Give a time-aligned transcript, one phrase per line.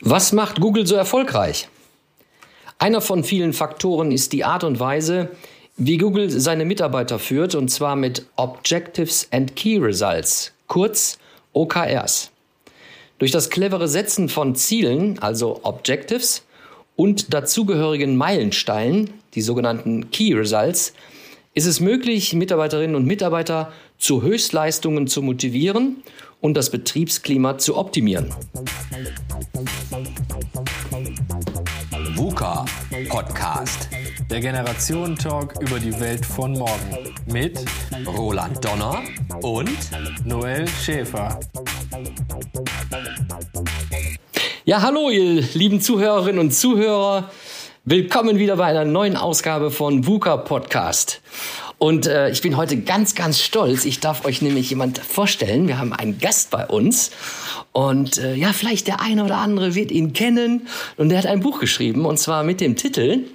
[0.00, 1.68] Was macht Google so erfolgreich?
[2.78, 5.30] Einer von vielen Faktoren ist die Art und Weise,
[5.76, 11.18] wie Google seine Mitarbeiter führt, und zwar mit Objectives and Key Results, kurz
[11.52, 12.30] OKRs.
[13.18, 16.44] Durch das clevere Setzen von Zielen, also Objectives,
[16.94, 20.92] und dazugehörigen Meilensteinen, die sogenannten Key Results,
[21.54, 26.04] ist es möglich, Mitarbeiterinnen und Mitarbeiter zu Höchstleistungen zu motivieren
[26.40, 28.32] und das Betriebsklima zu optimieren.
[32.48, 32.64] VUCA
[33.10, 33.90] Podcast.
[34.30, 37.14] Der Generationen-Talk über die Welt von morgen.
[37.26, 37.62] Mit
[38.06, 39.02] Roland Donner
[39.42, 39.76] und
[40.24, 41.38] Noel Schäfer.
[44.64, 47.30] Ja, hallo, ihr lieben Zuhörerinnen und Zuhörer.
[47.84, 51.20] Willkommen wieder bei einer neuen Ausgabe von VUCA Podcast.
[51.78, 53.84] Und äh, ich bin heute ganz, ganz stolz.
[53.84, 55.68] Ich darf euch nämlich jemand vorstellen.
[55.68, 57.12] Wir haben einen Gast bei uns.
[57.72, 60.66] Und äh, ja, vielleicht der eine oder andere wird ihn kennen.
[60.96, 63.26] Und der hat ein Buch geschrieben, und zwar mit dem Titel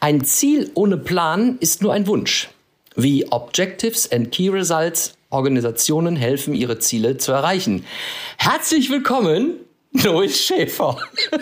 [0.00, 2.48] Ein Ziel ohne Plan ist nur ein Wunsch.
[2.96, 7.84] Wie Objectives and Key Results Organisationen helfen, ihre Ziele zu erreichen.
[8.38, 9.54] Herzlich willkommen,
[9.94, 10.98] Noel Schäfer.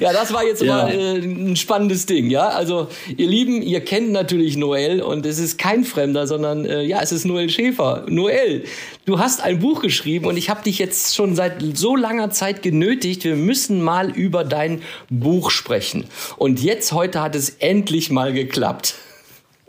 [0.00, 0.84] ja, das war jetzt ja.
[0.84, 2.48] mal äh, ein spannendes Ding, ja.
[2.48, 7.02] Also, ihr Lieben, ihr kennt natürlich Noel und es ist kein Fremder, sondern äh, ja,
[7.02, 8.06] es ist Noel Schäfer.
[8.08, 8.64] Noel,
[9.04, 12.62] du hast ein Buch geschrieben und ich habe dich jetzt schon seit so langer Zeit
[12.62, 16.04] genötigt, wir müssen mal über dein Buch sprechen.
[16.36, 18.94] Und jetzt heute hat es endlich mal geklappt.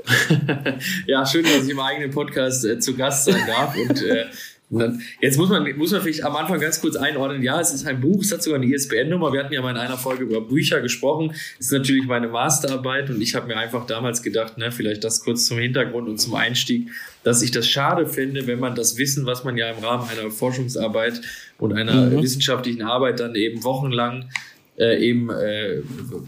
[1.07, 4.25] ja, schön, dass ich im eigenen Podcast äh, zu Gast sein darf und äh,
[4.69, 7.41] dann, jetzt muss man, muss man vielleicht am Anfang ganz kurz einordnen.
[7.41, 9.31] Ja, es ist ein Buch, es hat sogar eine ISBN-Nummer.
[9.31, 11.31] Wir hatten ja mal in einer Folge über Bücher gesprochen.
[11.57, 15.23] Es ist natürlich meine Masterarbeit und ich habe mir einfach damals gedacht, ne, vielleicht das
[15.23, 16.89] kurz zum Hintergrund und zum Einstieg,
[17.23, 20.29] dass ich das schade finde, wenn man das Wissen, was man ja im Rahmen einer
[20.31, 21.21] Forschungsarbeit
[21.59, 22.21] und einer mhm.
[22.21, 24.29] wissenschaftlichen Arbeit dann eben wochenlang
[24.77, 25.81] äh, eben äh,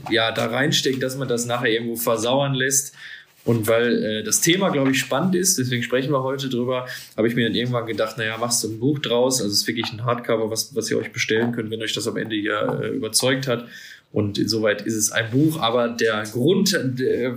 [0.10, 2.96] ja da reinsteckt, dass man das nachher irgendwo versauern lässt
[3.46, 7.28] und weil äh, das Thema, glaube ich, spannend ist, deswegen sprechen wir heute drüber, habe
[7.28, 9.42] ich mir dann irgendwann gedacht, naja, machst du ein Buch draus.
[9.42, 12.08] Also es ist wirklich ein Hardcover, was, was ihr euch bestellen könnt, wenn euch das
[12.08, 13.68] am Ende ja äh, überzeugt hat.
[14.12, 17.36] Und insoweit ist es ein Buch, aber der Grund, der,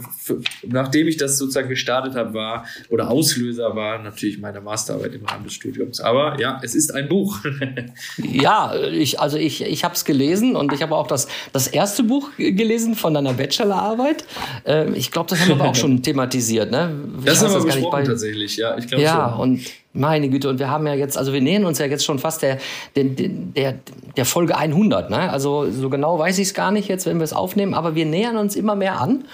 [0.66, 5.44] nachdem ich das sozusagen gestartet habe, war oder Auslöser war natürlich meine Masterarbeit im Rahmen
[5.44, 6.00] des Studiums.
[6.00, 7.40] Aber ja, es ist ein Buch.
[8.16, 12.04] ja, ich, also ich, ich habe es gelesen und ich habe auch das, das erste
[12.04, 14.24] Buch gelesen von deiner Bachelorarbeit.
[14.64, 16.70] Ähm, ich glaube, das haben wir aber auch schon thematisiert.
[16.70, 16.90] Ne?
[17.22, 18.78] Das haben wir besprochen tatsächlich, ja.
[18.78, 19.40] Ich glaube ja, schon.
[19.40, 19.60] und
[19.92, 22.42] meine Güte, und wir haben ja jetzt, also wir nähern uns ja jetzt schon fast
[22.42, 22.58] der,
[22.96, 23.74] der, der,
[24.16, 25.10] der Folge 100.
[25.10, 25.30] Ne?
[25.30, 28.06] Also so genau weiß ich es gar nicht jetzt, wenn wir es aufnehmen, aber wir
[28.06, 29.24] nähern uns immer mehr an.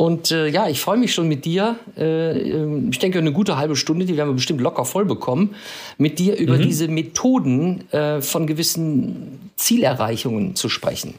[0.00, 1.76] Und äh, ja, ich freue mich schon mit dir.
[1.98, 5.54] Äh, ich denke, eine gute halbe Stunde, die werden wir bestimmt locker voll bekommen,
[5.98, 6.62] mit dir über mhm.
[6.62, 11.16] diese Methoden äh, von gewissen Zielerreichungen zu sprechen.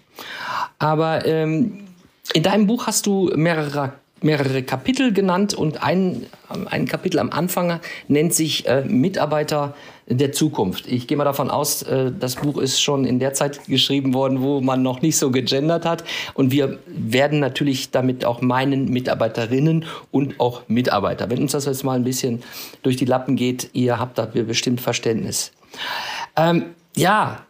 [0.79, 1.81] Aber ähm,
[2.33, 6.25] in deinem Buch hast du mehrere mehrere Kapitel genannt und ein,
[6.69, 9.73] ein Kapitel am Anfang nennt sich äh, Mitarbeiter
[10.07, 10.87] der Zukunft.
[10.87, 14.41] Ich gehe mal davon aus, äh, das Buch ist schon in der Zeit geschrieben worden,
[14.41, 16.03] wo man noch nicht so gegendert hat.
[16.33, 21.29] Und wir werden natürlich damit auch meinen Mitarbeiterinnen und auch Mitarbeiter.
[21.29, 22.43] Wenn uns das jetzt mal ein bisschen
[22.83, 25.51] durch die Lappen geht, ihr habt dafür bestimmt Verständnis.
[26.35, 26.65] Ähm,
[26.95, 27.45] ja,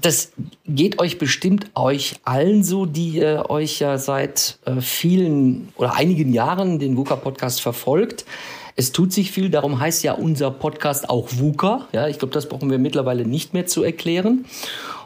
[0.00, 0.32] das
[0.66, 6.32] geht euch bestimmt euch allen so, die ihr euch ja seit äh, vielen oder einigen
[6.32, 8.24] Jahren den VUCA Podcast verfolgt.
[8.76, 11.86] Es tut sich viel, darum heißt ja unser Podcast auch VUCA.
[11.92, 14.46] Ja, ich glaube, das brauchen wir mittlerweile nicht mehr zu erklären.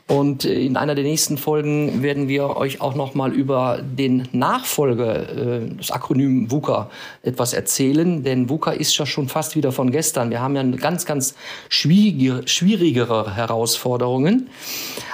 [0.08, 4.26] Und äh, in einer der nächsten Folgen werden wir euch auch noch mal über den
[4.32, 6.90] Nachfolger, äh, das Akronym VUCA,
[7.22, 8.24] etwas erzählen.
[8.24, 10.30] Denn VUCA ist ja schon fast wieder von gestern.
[10.30, 11.34] Wir haben ja ganz, ganz
[11.68, 14.48] schwierige, schwierigere Herausforderungen.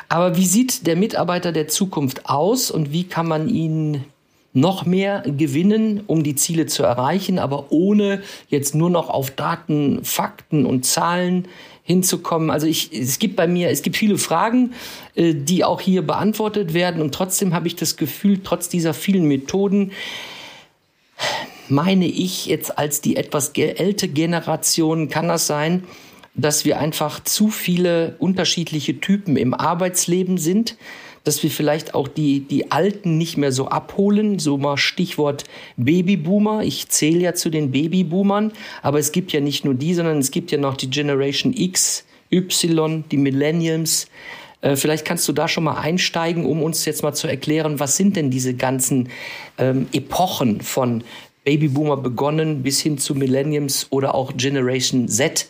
[0.09, 4.05] Aber wie sieht der Mitarbeiter der Zukunft aus und wie kann man ihn
[4.53, 10.05] noch mehr gewinnen, um die Ziele zu erreichen, aber ohne jetzt nur noch auf Daten,
[10.05, 11.49] Fakten und Zahlen
[11.85, 12.51] hinzukommen.
[12.51, 14.73] Also ich, es gibt bei mir, es gibt viele Fragen,
[15.15, 19.27] äh, die auch hier beantwortet werden und trotzdem habe ich das Gefühl, trotz dieser vielen
[19.27, 19.93] Methoden,
[21.69, 25.85] meine ich jetzt als die etwas ältere Generation, kann das sein,
[26.35, 30.77] dass wir einfach zu viele unterschiedliche Typen im Arbeitsleben sind,
[31.25, 34.39] dass wir vielleicht auch die, die Alten nicht mehr so abholen.
[34.39, 35.45] So mal Stichwort
[35.77, 36.63] Babyboomer.
[36.63, 40.31] Ich zähle ja zu den Babyboomern, aber es gibt ja nicht nur die, sondern es
[40.31, 44.07] gibt ja noch die Generation X, Y, die Millenniums.
[44.61, 47.97] Äh, vielleicht kannst du da schon mal einsteigen, um uns jetzt mal zu erklären, was
[47.97, 49.09] sind denn diese ganzen
[49.59, 51.05] ähm, Epochen von
[51.45, 55.49] Babyboomer begonnen bis hin zu Millenniums oder auch Generation Z,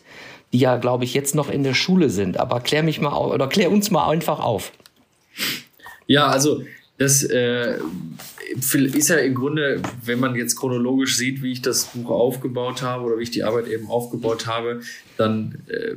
[0.53, 2.39] die ja, glaube ich, jetzt noch in der Schule sind.
[2.39, 4.73] Aber klär mich mal oder klär uns mal einfach auf.
[6.07, 6.63] Ja, also
[6.99, 7.79] das äh,
[8.55, 13.05] ist ja im Grunde, wenn man jetzt chronologisch sieht, wie ich das Buch aufgebaut habe
[13.05, 14.81] oder wie ich die Arbeit eben aufgebaut habe,
[15.17, 15.97] dann äh,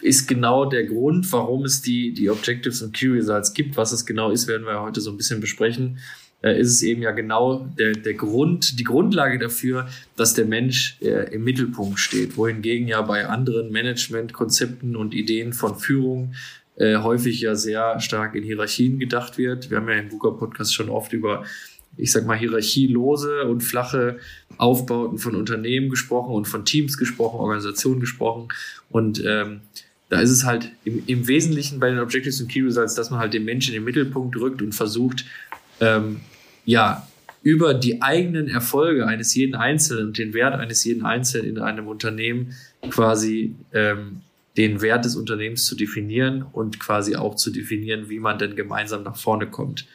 [0.00, 3.76] ist genau der Grund, warum es die, die Objectives und Key Results gibt.
[3.76, 5.98] Was es genau ist, werden wir heute so ein bisschen besprechen.
[6.42, 10.96] Äh, ist es eben ja genau der, der Grund, die Grundlage dafür, dass der Mensch
[11.00, 12.36] äh, im Mittelpunkt steht.
[12.36, 16.34] Wohingegen ja bei anderen Managementkonzepten und Ideen von Führung
[16.76, 19.70] äh, häufig ja sehr stark in Hierarchien gedacht wird.
[19.70, 21.44] Wir haben ja im VUCA-Podcast schon oft über,
[21.96, 24.18] ich sag mal, hierarchielose und flache
[24.58, 28.48] Aufbauten von Unternehmen gesprochen und von Teams gesprochen, Organisationen gesprochen.
[28.90, 29.62] Und ähm,
[30.08, 33.20] da ist es halt im, im Wesentlichen bei den Objectives und Key Results, dass man
[33.20, 35.24] halt den Menschen in den Mittelpunkt rückt und versucht,
[35.80, 36.20] ähm,
[36.64, 37.06] ja,
[37.42, 41.86] über die eigenen Erfolge eines jeden Einzelnen und den Wert eines jeden Einzelnen in einem
[41.86, 42.54] Unternehmen
[42.90, 44.22] quasi ähm,
[44.56, 49.02] den Wert des Unternehmens zu definieren und quasi auch zu definieren, wie man denn gemeinsam
[49.02, 49.86] nach vorne kommt.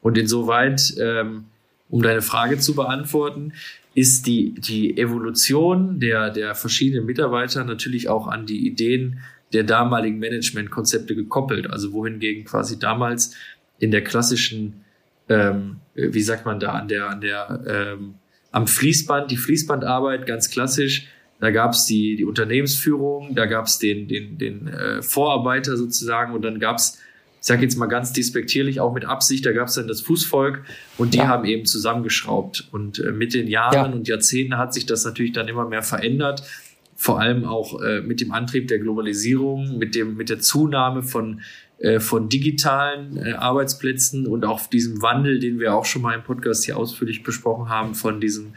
[0.00, 1.46] Und insoweit, ähm,
[1.88, 3.52] um deine Frage zu beantworten,
[3.94, 9.20] ist die, die Evolution der, der verschiedenen Mitarbeiter natürlich auch an die Ideen
[9.52, 11.68] der damaligen Managementkonzepte gekoppelt.
[11.68, 13.34] Also wohingegen quasi damals
[13.78, 14.84] in der klassischen,
[15.28, 18.14] ähm, wie sagt man da, an der, an der, ähm,
[18.50, 21.08] am Fließband, die Fließbandarbeit ganz klassisch
[21.40, 26.34] da gab es die, die Unternehmensführung, da gab es den, den, den äh, Vorarbeiter sozusagen
[26.34, 26.98] und dann gab es,
[27.40, 30.64] ich sage jetzt mal ganz despektierlich, auch mit Absicht, da gab es dann das Fußvolk
[30.96, 31.28] und die ja.
[31.28, 32.68] haben eben zusammengeschraubt.
[32.72, 33.84] Und äh, mit den Jahren ja.
[33.86, 36.42] und Jahrzehnten hat sich das natürlich dann immer mehr verändert.
[36.96, 41.42] Vor allem auch äh, mit dem Antrieb der Globalisierung, mit, dem, mit der Zunahme von,
[41.78, 46.24] äh, von digitalen äh, Arbeitsplätzen und auch diesem Wandel, den wir auch schon mal im
[46.24, 48.54] Podcast hier ausführlich besprochen haben, von diesem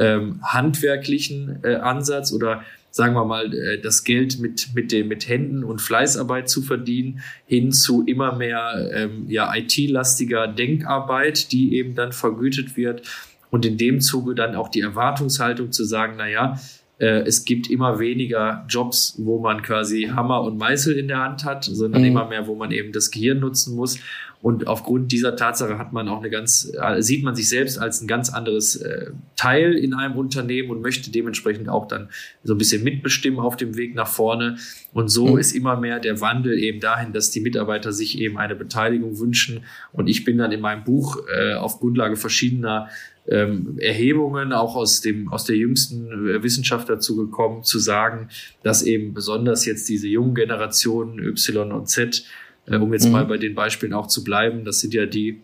[0.00, 5.28] ähm, handwerklichen äh, Ansatz oder sagen wir mal, äh, das Geld mit, mit, dem, mit
[5.28, 11.94] Händen und Fleißarbeit zu verdienen, hin zu immer mehr ähm, ja, IT-lastiger Denkarbeit, die eben
[11.94, 13.02] dann vergütet wird.
[13.50, 16.58] Und in dem Zuge dann auch die Erwartungshaltung zu sagen, na ja,
[17.00, 21.44] äh, es gibt immer weniger Jobs, wo man quasi Hammer und Meißel in der Hand
[21.44, 22.08] hat, sondern mhm.
[22.08, 23.98] immer mehr, wo man eben das Gehirn nutzen muss.
[24.42, 28.00] Und aufgrund dieser Tatsache hat man auch eine ganz, äh, sieht man sich selbst als
[28.00, 32.08] ein ganz anderes äh, Teil in einem Unternehmen und möchte dementsprechend auch dann
[32.42, 34.56] so ein bisschen mitbestimmen auf dem Weg nach vorne.
[34.94, 35.38] Und so mhm.
[35.38, 39.64] ist immer mehr der Wandel eben dahin, dass die Mitarbeiter sich eben eine Beteiligung wünschen.
[39.92, 42.88] Und ich bin dann in meinem Buch äh, auf Grundlage verschiedener
[43.30, 48.28] ähm, Erhebungen auch aus dem aus der jüngsten Wissenschaft dazu gekommen, zu sagen,
[48.62, 52.24] dass eben besonders jetzt diese jungen Generationen Y und Z
[52.66, 53.12] äh, um jetzt mhm.
[53.12, 55.42] mal bei den Beispielen auch zu bleiben, das sind ja die,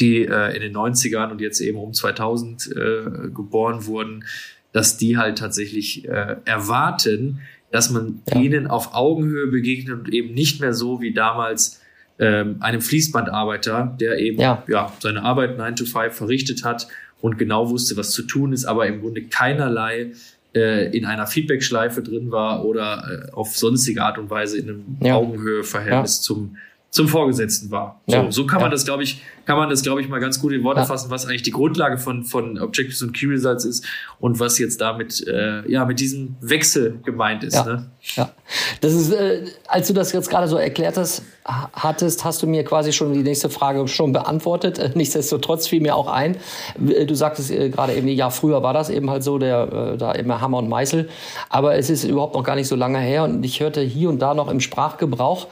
[0.00, 4.24] die äh, in den 90ern und jetzt eben um 2000 äh, geboren wurden,
[4.72, 8.40] dass die halt tatsächlich äh, erwarten, dass man ja.
[8.40, 11.80] ihnen auf Augenhöhe begegnet und eben nicht mehr so wie damals
[12.18, 14.62] ähm, einem Fließbandarbeiter, der eben ja.
[14.68, 16.88] ja seine Arbeit 9 to 5 verrichtet hat
[17.20, 20.12] und genau wusste, was zu tun ist, aber im Grunde keinerlei
[20.54, 24.96] äh, in einer Feedback-Schleife drin war oder äh, auf sonstige Art und Weise in einem
[25.02, 25.14] ja.
[25.16, 26.22] Augenhöhe-Verhältnis ja.
[26.22, 26.56] zum
[26.96, 28.00] zum Vorgesetzten war.
[28.06, 28.32] So, ja.
[28.32, 30.64] so kann man das, glaube ich, kann man das, glaube ich, mal ganz gut in
[30.64, 30.86] Worte ja.
[30.86, 33.84] fassen, was eigentlich die Grundlage von, von Objectives und Key Results ist
[34.18, 37.54] und was jetzt damit, äh, ja, mit diesem Wechsel gemeint ist.
[37.54, 37.64] Ja.
[37.64, 37.90] Ne?
[38.16, 38.32] ja.
[38.80, 42.64] Das ist, äh, als du das jetzt gerade so erklärt hast, hattest, hast du mir
[42.64, 44.80] quasi schon die nächste Frage schon beantwortet.
[44.96, 46.36] Nichtsdestotrotz fiel mir auch ein.
[46.88, 49.96] Äh, du sagtest äh, gerade eben, ja, früher war das eben halt so, der, äh,
[49.98, 51.08] da immer Hammer und Meißel.
[51.50, 54.18] Aber es ist überhaupt noch gar nicht so lange her und ich hörte hier und
[54.18, 55.46] da noch im Sprachgebrauch,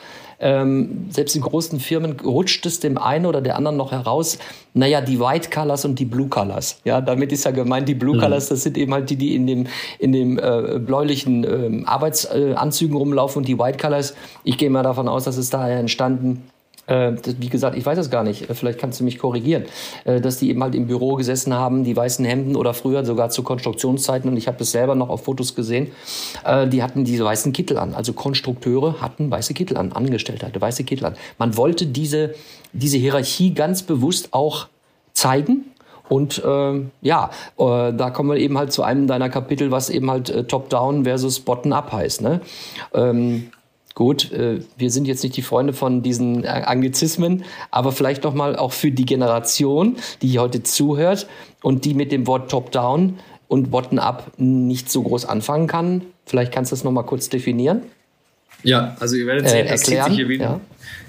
[0.45, 4.39] ähm, selbst in großen Firmen rutscht es dem einen oder der anderen noch heraus,
[4.75, 6.81] naja, die White Colors und die Blue Colors.
[6.85, 8.21] Ja, damit ist ja gemeint, die Blue mhm.
[8.21, 9.67] Colors, das sind eben halt die, die in dem,
[9.99, 15.09] in dem äh, bläulichen äh, Arbeitsanzügen rumlaufen und die White Colors, ich gehe mal davon
[15.09, 16.43] aus, dass es daher entstanden
[16.87, 19.65] wie gesagt, ich weiß es gar nicht, äh, vielleicht kannst du mich korrigieren,
[20.05, 23.31] äh, dass die eben halt im Büro gesessen haben, die weißen Hemden oder früher sogar
[23.31, 25.93] zu Konstruktionszeiten und ich habe das selber noch auf Fotos gesehen,
[26.67, 27.95] die hatten diese weißen Kittel an.
[27.95, 31.15] Also Konstrukteure hatten weiße Kittel an, Angestellte hatte weiße Kittel an.
[31.39, 32.35] Man wollte diese,
[32.73, 34.69] diese Hierarchie ganz bewusst auch
[35.13, 35.65] zeigen,
[36.09, 40.11] und äh, ja, äh, da kommen wir eben halt zu einem deiner Kapitel, was eben
[40.11, 42.21] halt äh, Top-Down versus Bottom-Up heißt.
[42.21, 42.41] Ne?
[42.93, 43.51] Ähm,
[43.95, 48.35] Gut, äh, wir sind jetzt nicht die Freunde von diesen äh, Anglizismen, aber vielleicht noch
[48.35, 51.29] mal auch für die Generation, die heute zuhört
[51.63, 56.03] und die mit dem Wort Top-Down und Bottom-up nicht so groß anfangen kann.
[56.27, 57.83] Vielleicht kannst du das noch mal kurz definieren.
[58.65, 60.45] Ja, also ihr werdet sehen, äh, das zieht sich hier wieder.
[60.45, 60.61] Ja.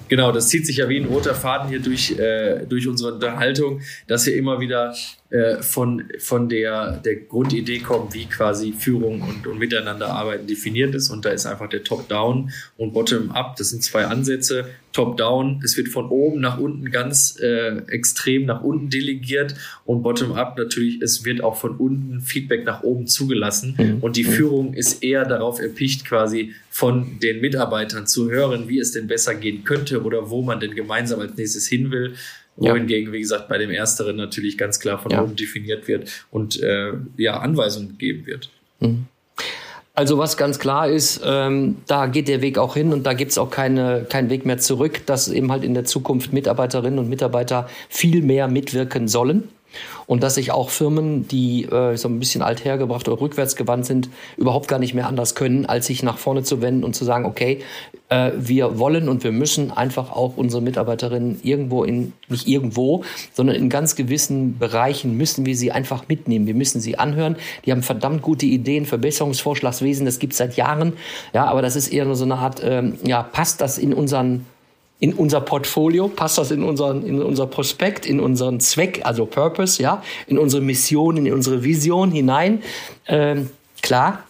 [0.07, 3.81] Genau, das zieht sich ja wie ein roter Faden hier durch, äh, durch unsere Unterhaltung,
[4.07, 4.93] dass wir immer wieder
[5.31, 11.09] äh, von, von der, der Grundidee kommen, wie quasi Führung und, und Miteinanderarbeiten definiert ist.
[11.09, 13.55] Und da ist einfach der Top-Down und Bottom-Up.
[13.55, 14.69] Das sind zwei Ansätze.
[14.93, 20.57] Top-Down, es wird von oben nach unten ganz äh, extrem nach unten delegiert und Bottom-Up
[20.57, 23.75] natürlich, es wird auch von unten Feedback nach oben zugelassen.
[23.77, 23.97] Mhm.
[24.01, 24.31] Und die mhm.
[24.31, 29.35] Führung ist eher darauf erpicht, quasi von den Mitarbeitern zu hören, wie es denn besser
[29.35, 32.13] gehen könnte oder wo man denn gemeinsam als nächstes hin will.
[32.57, 33.13] Wohingegen, ja.
[33.13, 35.21] wie gesagt, bei dem Ersteren natürlich ganz klar von ja.
[35.21, 38.49] oben definiert wird und äh, ja, Anweisungen gegeben wird.
[38.79, 39.05] Mhm.
[39.93, 43.37] Also was ganz klar ist, ähm, da geht der Weg auch hin und da gibt's
[43.37, 47.69] auch keine, keinen Weg mehr zurück, dass eben halt in der Zukunft Mitarbeiterinnen und Mitarbeiter
[47.87, 49.49] viel mehr mitwirken sollen
[50.07, 54.67] und dass sich auch Firmen, die äh, so ein bisschen althergebracht oder rückwärtsgewandt sind, überhaupt
[54.67, 57.61] gar nicht mehr anders können, als sich nach vorne zu wenden und zu sagen, okay,
[58.09, 63.03] äh, wir wollen und wir müssen einfach auch unsere Mitarbeiterinnen irgendwo in, nicht irgendwo,
[63.33, 66.47] sondern in ganz gewissen Bereichen müssen wir sie einfach mitnehmen.
[66.47, 67.35] Wir müssen sie anhören.
[67.65, 70.93] Die haben verdammt gute Ideen, Verbesserungsvorschlagswesen, das gibt es seit Jahren.
[71.33, 74.45] Ja, aber das ist eher nur so eine Art, ähm, ja, passt das in unseren
[74.99, 79.81] in unser Portfolio, passt das in, unseren, in unser Prospekt, in unseren Zweck, also Purpose,
[79.81, 82.63] ja, in unsere Mission, in unsere Vision hinein.
[83.07, 83.49] Ähm,
[83.81, 84.23] klar,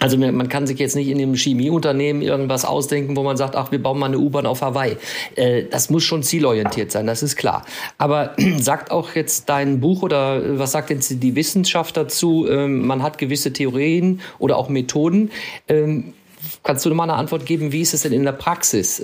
[0.00, 3.72] also man kann sich jetzt nicht in einem Chemieunternehmen irgendwas ausdenken, wo man sagt, ach,
[3.72, 4.96] wir bauen mal eine U-Bahn auf Hawaii.
[5.34, 7.64] Äh, das muss schon zielorientiert sein, das ist klar.
[7.98, 12.46] Aber sagt auch jetzt dein Buch oder was sagt jetzt die Wissenschaft dazu?
[12.48, 15.32] Ähm, man hat gewisse Theorien oder auch Methoden.
[15.66, 16.14] Ähm,
[16.62, 19.02] kannst du mal eine Antwort geben, wie ist es denn in der Praxis?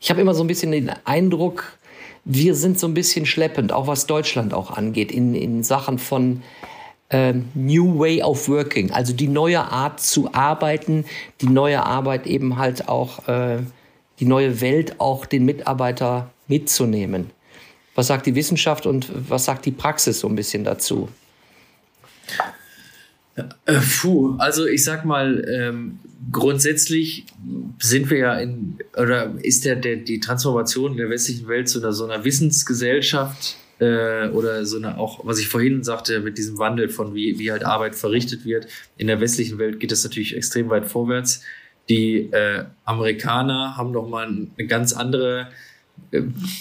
[0.00, 1.78] Ich habe immer so ein bisschen den Eindruck,
[2.24, 6.42] wir sind so ein bisschen schleppend, auch was Deutschland auch angeht, in, in Sachen von
[7.08, 11.04] äh, New Way of Working, also die neue Art zu arbeiten,
[11.40, 13.58] die neue Arbeit eben halt auch, äh,
[14.20, 17.30] die neue Welt auch den Mitarbeiter mitzunehmen.
[17.94, 21.08] Was sagt die Wissenschaft und was sagt die Praxis so ein bisschen dazu?
[23.66, 25.98] Äh, puh, also ich sag mal, ähm,
[26.32, 27.26] grundsätzlich
[27.78, 31.92] sind wir ja in, oder ist der, der die Transformation der westlichen Welt zu einer,
[31.92, 36.88] so einer Wissensgesellschaft äh, oder so eine auch, was ich vorhin sagte, mit diesem Wandel
[36.88, 38.66] von wie, wie halt Arbeit verrichtet wird.
[38.96, 41.42] In der westlichen Welt geht das natürlich extrem weit vorwärts.
[41.88, 45.48] Die äh, Amerikaner haben noch mal eine ganz andere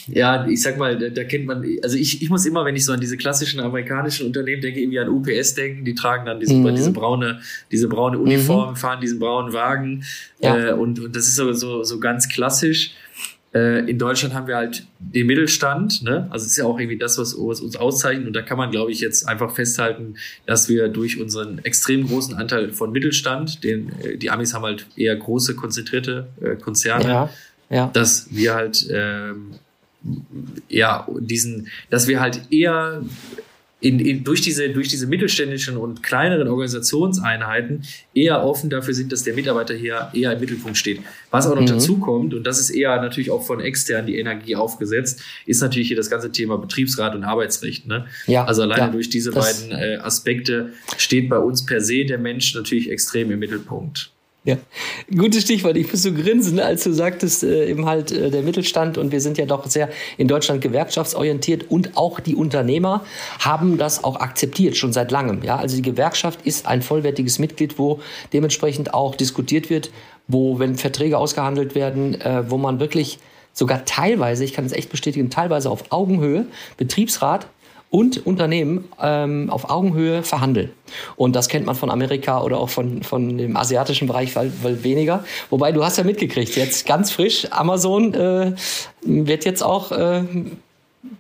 [0.08, 2.84] ja, ich sag mal, da, da, kennt man, also ich, ich muss immer, wenn ich
[2.84, 6.54] so an diese klassischen amerikanischen Unternehmen denke, irgendwie an UPS denken, die tragen dann diese,
[6.54, 6.76] mhm.
[6.76, 7.40] diese braune,
[7.72, 8.76] diese braune Uniform, mhm.
[8.76, 10.04] fahren diesen braunen Wagen
[10.40, 10.70] ja.
[10.70, 12.92] äh, und, und das ist so, so, so ganz klassisch.
[13.54, 16.28] Äh, in Deutschland haben wir halt den Mittelstand, ne?
[16.30, 18.72] also es ist ja auch irgendwie das, was, was uns auszeichnet und da kann man,
[18.72, 20.16] glaube ich, jetzt einfach festhalten,
[20.46, 24.88] dass wir durch unseren extrem großen Anteil von Mittelstand, den, äh, die Amis haben halt
[24.98, 27.30] eher große, konzentrierte äh, Konzerne, ja
[27.70, 27.90] ja.
[27.94, 29.56] dass wir halt ähm,
[30.70, 33.02] ja diesen, dass wir halt eher
[33.80, 37.84] in, in, durch, diese, durch diese mittelständischen und kleineren Organisationseinheiten
[38.16, 41.02] eher offen dafür sind, dass der Mitarbeiter hier eher im Mittelpunkt steht.
[41.30, 41.68] Was auch noch mhm.
[41.68, 45.90] dazu kommt, und das ist eher natürlich auch von extern die Energie aufgesetzt, ist natürlich
[45.90, 47.86] hier das ganze Thema Betriebsrat und Arbeitsrecht.
[47.86, 48.08] Ne?
[48.26, 52.18] Ja, also alleine ja, durch diese beiden äh, Aspekte steht bei uns per se der
[52.18, 54.12] Mensch natürlich extrem im Mittelpunkt.
[54.48, 54.56] Ja,
[55.14, 55.76] gutes Stichwort.
[55.76, 59.20] Ich muss so grinsen, als du sagtest, äh, eben halt äh, der Mittelstand und wir
[59.20, 63.04] sind ja doch sehr in Deutschland gewerkschaftsorientiert und auch die Unternehmer
[63.40, 65.44] haben das auch akzeptiert, schon seit langem.
[65.44, 68.00] Ja, also die Gewerkschaft ist ein vollwertiges Mitglied, wo
[68.32, 69.92] dementsprechend auch diskutiert wird,
[70.30, 73.20] wo, wenn Verträge ausgehandelt werden, äh, wo man wirklich
[73.52, 76.46] sogar teilweise, ich kann es echt bestätigen, teilweise auf Augenhöhe
[76.78, 77.48] Betriebsrat
[77.90, 80.72] und Unternehmen ähm, auf Augenhöhe verhandeln.
[81.16, 84.84] Und das kennt man von Amerika oder auch von, von dem asiatischen Bereich weil, weil
[84.84, 85.24] weniger.
[85.50, 88.54] Wobei du hast ja mitgekriegt, jetzt ganz frisch, Amazon äh,
[89.02, 90.20] wird jetzt auch äh,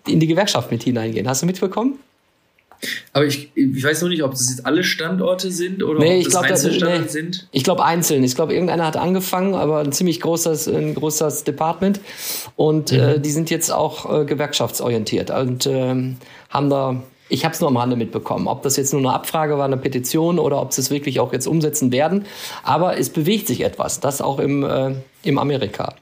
[0.07, 1.27] in die Gewerkschaft mit hineingehen.
[1.27, 2.00] Hast du mitbekommen?
[3.13, 6.24] Aber ich, ich weiß noch nicht, ob das jetzt alle Standorte sind oder nee, ob
[6.24, 7.48] das glaub, Einzelstandorte nee, sind.
[7.51, 8.24] Ich glaube einzeln.
[8.24, 12.00] Ich glaube, irgendeiner hat angefangen, aber ein ziemlich großes, ein großes Department.
[12.55, 13.00] Und mhm.
[13.00, 16.17] äh, die sind jetzt auch äh, gewerkschaftsorientiert und ähm,
[16.50, 18.48] haben da ich habe es nur am Rande mitbekommen.
[18.48, 21.34] Ob das jetzt nur eine Abfrage war, eine Petition oder ob sie es wirklich auch
[21.34, 22.25] jetzt umsetzen werden.
[22.63, 24.00] Aber es bewegt sich etwas.
[24.00, 24.93] Das auch im, äh,
[25.24, 25.96] im Amerika.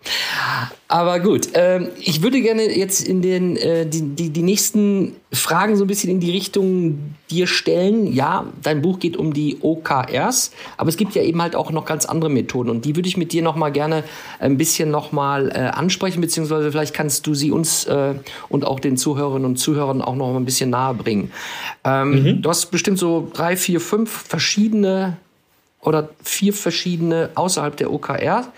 [0.88, 5.76] Aber gut, ähm, ich würde gerne jetzt in den äh, die, die, die nächsten Fragen
[5.76, 8.14] so ein bisschen in die Richtung dir stellen.
[8.14, 11.86] Ja, dein Buch geht um die OKRs, aber es gibt ja eben halt auch noch
[11.86, 14.04] ganz andere Methoden und die würde ich mit dir noch mal gerne
[14.40, 18.14] ein bisschen noch mal äh, ansprechen, beziehungsweise vielleicht kannst du sie uns äh,
[18.50, 21.15] und auch den Zuhörerinnen und Zuhörern auch noch ein bisschen nahe bringen.
[21.84, 22.42] Ähm, mhm.
[22.42, 25.18] Du hast bestimmt so drei, vier, fünf verschiedene
[25.82, 28.52] oder vier verschiedene außerhalb der OKR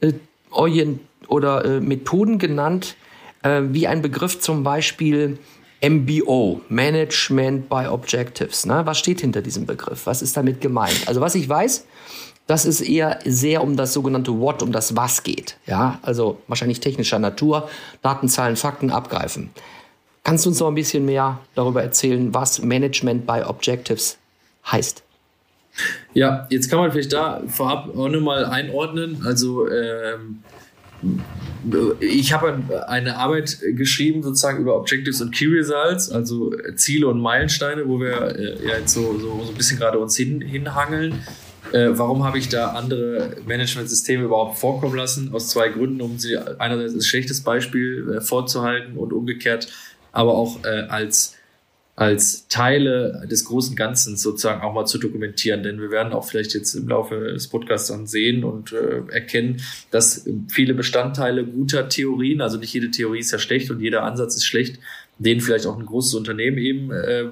[0.00, 0.12] äh,
[1.28, 2.96] oder äh, Methoden genannt,
[3.42, 5.38] äh, wie ein Begriff zum Beispiel
[5.82, 8.66] MBO, Management by Objectives.
[8.66, 8.84] Ne?
[8.84, 10.06] Was steht hinter diesem Begriff?
[10.06, 11.06] Was ist damit gemeint?
[11.06, 11.86] Also was ich weiß,
[12.48, 15.56] dass es eher sehr um das sogenannte What, um das Was geht.
[15.66, 17.68] Ja, also wahrscheinlich technischer Natur,
[18.02, 19.50] Daten, Zahlen, Fakten abgreifen.
[20.28, 24.18] Kannst du uns noch ein bisschen mehr darüber erzählen, was Management by Objectives
[24.70, 25.02] heißt?
[26.12, 29.22] Ja, jetzt kann man vielleicht da vorab auch nochmal einordnen.
[29.24, 30.40] Also ähm,
[32.00, 37.88] ich habe eine Arbeit geschrieben sozusagen über Objectives und Key Results, also Ziele und Meilensteine,
[37.88, 41.24] wo wir äh, ja jetzt so, so, so ein bisschen gerade uns hin, hinhangeln.
[41.72, 45.32] Äh, warum habe ich da andere Managementsysteme überhaupt vorkommen lassen?
[45.34, 49.68] Aus zwei Gründen, um sie einerseits als schlechtes Beispiel äh, vorzuhalten und umgekehrt,
[50.18, 51.36] aber auch äh, als
[51.94, 55.64] als Teile des großen Ganzen sozusagen auch mal zu dokumentieren.
[55.64, 59.60] Denn wir werden auch vielleicht jetzt im Laufe des Podcasts dann sehen und äh, erkennen,
[59.90, 64.36] dass viele Bestandteile guter Theorien, also nicht jede Theorie ist ja schlecht und jeder Ansatz
[64.36, 64.78] ist schlecht,
[65.18, 67.24] den vielleicht auch ein großes Unternehmen eben äh,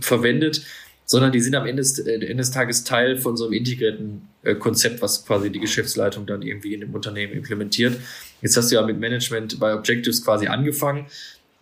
[0.00, 0.62] verwendet,
[1.04, 4.22] sondern die sind am Ende des, äh, Ende des Tages Teil von so einem integrierten
[4.42, 7.96] äh, Konzept, was quasi die Geschäftsleitung dann irgendwie in dem Unternehmen implementiert.
[8.42, 11.06] Jetzt hast du ja mit Management bei Objectives quasi angefangen.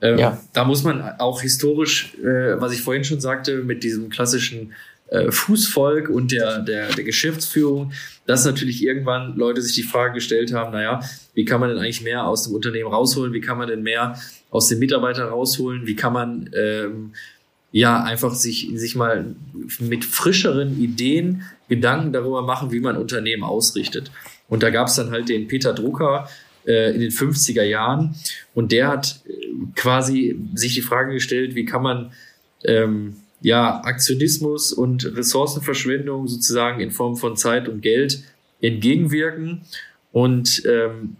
[0.00, 0.40] Ähm, ja.
[0.52, 4.72] Da muss man auch historisch, äh, was ich vorhin schon sagte, mit diesem klassischen
[5.08, 7.92] äh, Fußvolk und der, der, der Geschäftsführung,
[8.26, 11.00] dass natürlich irgendwann Leute sich die Frage gestellt haben, naja,
[11.34, 13.32] wie kann man denn eigentlich mehr aus dem Unternehmen rausholen?
[13.32, 14.18] Wie kann man denn mehr
[14.50, 15.86] aus den Mitarbeitern rausholen?
[15.86, 17.12] Wie kann man ähm,
[17.70, 19.34] ja einfach sich, sich mal
[19.78, 24.10] mit frischeren Ideen Gedanken darüber machen, wie man Unternehmen ausrichtet?
[24.48, 26.28] Und da gab es dann halt den Peter Drucker,
[26.94, 28.14] in den 50er Jahren.
[28.54, 29.32] Und der hat äh,
[29.74, 32.12] quasi sich die Frage gestellt, wie kann man
[32.64, 38.22] ähm, ja, Aktionismus und Ressourcenverschwendung sozusagen in Form von Zeit und Geld
[38.62, 39.62] entgegenwirken.
[40.12, 41.16] Und ähm,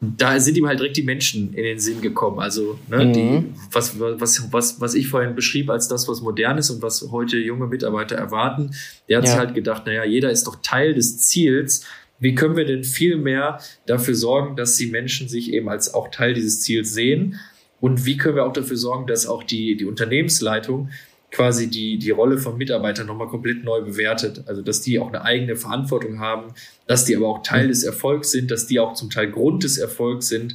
[0.00, 2.40] da sind ihm halt direkt die Menschen in den Sinn gekommen.
[2.40, 3.12] Also, ne, mhm.
[3.12, 7.06] die, was, was, was, was ich vorhin beschrieb als das, was modern ist und was
[7.12, 8.70] heute junge Mitarbeiter erwarten,
[9.08, 9.30] der hat ja.
[9.30, 11.84] sich halt gedacht, naja, jeder ist doch Teil des Ziels
[12.22, 16.08] wie können wir denn viel mehr dafür sorgen, dass die Menschen sich eben als auch
[16.08, 17.40] Teil dieses Ziels sehen?
[17.80, 20.90] Und wie können wir auch dafür sorgen, dass auch die, die Unternehmensleitung
[21.32, 24.44] quasi die, die Rolle von Mitarbeitern nochmal komplett neu bewertet.
[24.46, 26.54] Also, dass die auch eine eigene Verantwortung haben,
[26.86, 29.78] dass die aber auch Teil des Erfolgs sind, dass die auch zum Teil Grund des
[29.78, 30.54] Erfolgs sind.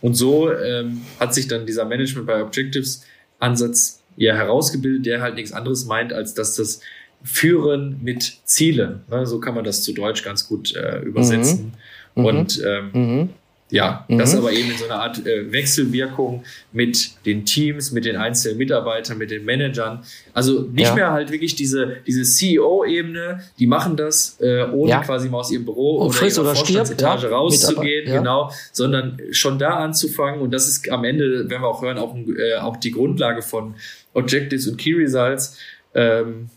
[0.00, 3.04] Und so ähm, hat sich dann dieser Management by Objectives
[3.38, 6.80] Ansatz ja herausgebildet, der halt nichts anderes meint, als dass das
[7.24, 9.00] Führen mit Zielen.
[9.10, 9.26] Ne?
[9.26, 11.72] So kann man das zu Deutsch ganz gut äh, übersetzen.
[12.14, 12.22] Mhm.
[12.22, 12.26] mhm.
[12.26, 13.28] Und ähm, mhm.
[13.70, 14.18] ja, mhm.
[14.18, 18.58] das aber eben in so einer Art äh, Wechselwirkung mit den Teams, mit den einzelnen
[18.58, 20.04] Mitarbeitern, mit den Managern.
[20.34, 20.94] Also nicht ja.
[20.94, 25.02] mehr halt wirklich diese, diese CEO-Ebene, die machen das, äh, ohne ja.
[25.02, 27.28] quasi mal aus ihrem Büro oh, oder ihrer oder Vorstandsetage ja.
[27.30, 30.42] rauszugehen, genau, sondern schon da anzufangen.
[30.42, 33.76] Und das ist am Ende, wenn wir auch hören, auch, äh, auch die Grundlage von
[34.12, 35.56] Objectives und Key Results.
[35.94, 36.50] Ähm,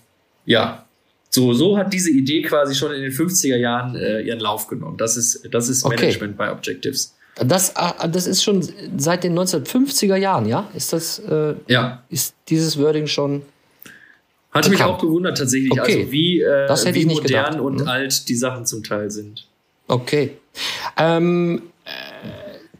[0.48, 0.88] ja,
[1.30, 4.98] so, so hat diese Idee quasi schon in den 50er Jahren äh, ihren Lauf genommen.
[4.98, 6.50] Das ist, das ist Management okay.
[6.50, 7.14] by Objectives.
[7.36, 10.68] Das, ah, das ist schon seit den 1950er Jahren, ja?
[10.74, 12.02] Ist das, äh, ja.
[12.10, 13.44] ist dieses Wording schon.
[14.52, 16.00] Hatte mich auch gewundert tatsächlich, okay.
[16.00, 17.60] also wie, äh, wie modern gedacht.
[17.60, 17.88] und mhm.
[17.88, 19.46] alt die Sachen zum Teil sind.
[19.88, 20.38] Okay.
[20.98, 21.62] Ähm,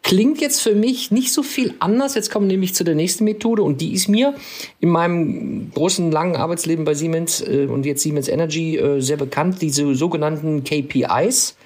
[0.08, 2.16] Klingt jetzt für mich nicht so viel anders.
[2.16, 4.36] Jetzt kommen wir nämlich zu der nächsten Methode und die ist mir
[4.80, 9.62] in meinem großen, langen Arbeitsleben bei Siemens äh, und jetzt Siemens Energy äh, sehr bekannt,
[9.62, 11.58] diese sogenannten KPIs.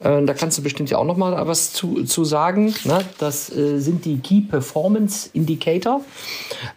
[0.00, 2.74] Äh, da kannst du bestimmt ja auch noch mal was zu, zu sagen.
[2.84, 3.02] Ne?
[3.16, 6.02] Das äh, sind die Key Performance Indicator.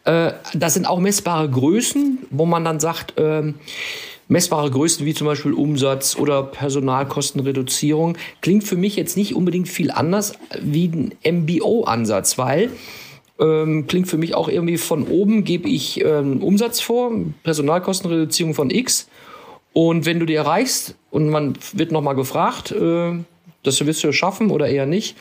[0.06, 3.56] Äh, das sind auch messbare Größen, wo man dann sagt, ähm,
[4.34, 9.92] messbare Größen wie zum Beispiel Umsatz oder Personalkostenreduzierung klingt für mich jetzt nicht unbedingt viel
[9.92, 12.72] anders wie ein MBO-Ansatz, weil
[13.40, 17.12] ähm, klingt für mich auch irgendwie von oben gebe ich ähm, Umsatz vor,
[17.44, 19.08] Personalkostenreduzierung von X
[19.72, 23.14] und wenn du die erreichst und man wird nochmal gefragt, äh,
[23.62, 25.16] das wirst du schaffen oder eher nicht,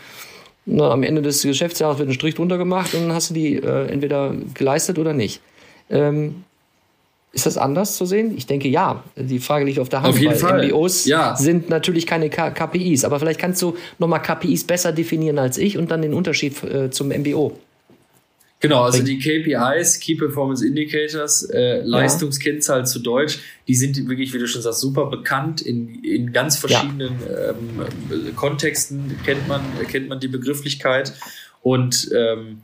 [0.64, 3.57] na, am Ende des Geschäftsjahres wird ein Strich drunter gemacht und dann hast du die
[3.57, 5.42] äh, entweder geleistet oder nicht.
[5.90, 6.44] Ähm,
[7.33, 8.37] ist das anders zu sehen?
[8.37, 9.03] Ich denke ja.
[9.16, 10.11] Die Frage liegt auf der Hand.
[10.11, 10.68] Auf jeden Fall.
[10.68, 11.35] MBOs ja.
[11.35, 15.79] sind natürlich keine K KPIs, aber vielleicht kannst du nochmal KPIs besser definieren als ich
[15.79, 17.59] und dann den Unterschied äh, zum MBO.
[18.61, 22.85] Genau, also die KPIs, Key Performance Indicators, äh, Leistungskennzahl ja.
[22.85, 25.62] zu Deutsch, die sind wirklich, wie du schon sagst, super bekannt.
[25.62, 27.51] In, in ganz verschiedenen ja.
[27.51, 31.12] ähm, Kontexten kennt man, kennt man die Begrifflichkeit.
[31.61, 32.59] Und ähm,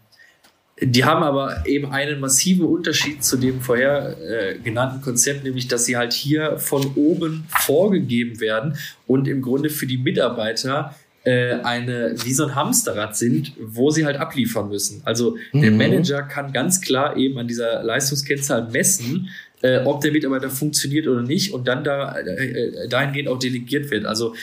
[0.80, 5.84] die haben aber eben einen massiven Unterschied zu dem vorher äh, genannten Konzept, nämlich dass
[5.84, 12.14] sie halt hier von oben vorgegeben werden und im Grunde für die Mitarbeiter äh, eine
[12.24, 15.02] wie so ein Hamsterrad sind, wo sie halt abliefern müssen.
[15.04, 15.76] Also der Mhm.
[15.76, 19.28] Manager kann ganz klar eben an dieser Leistungskennzahl messen,
[19.62, 23.90] äh, ob der Mitarbeiter funktioniert oder nicht und dann da äh, äh, dahingehend auch delegiert
[23.90, 24.06] wird.
[24.06, 24.34] Also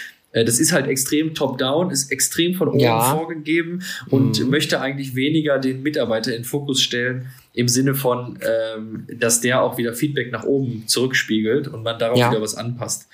[0.44, 3.16] das ist halt extrem top-down, ist extrem von oben Ja.
[3.16, 4.50] vorgegeben und Mhm.
[4.50, 9.78] möchte eigentlich weniger den Mitarbeiter in Fokus stellen, im Sinne von, ähm, dass der auch
[9.78, 12.32] wieder Feedback nach oben zurückspiegelt und man darauf Ja.
[12.32, 13.08] wieder was anpasst.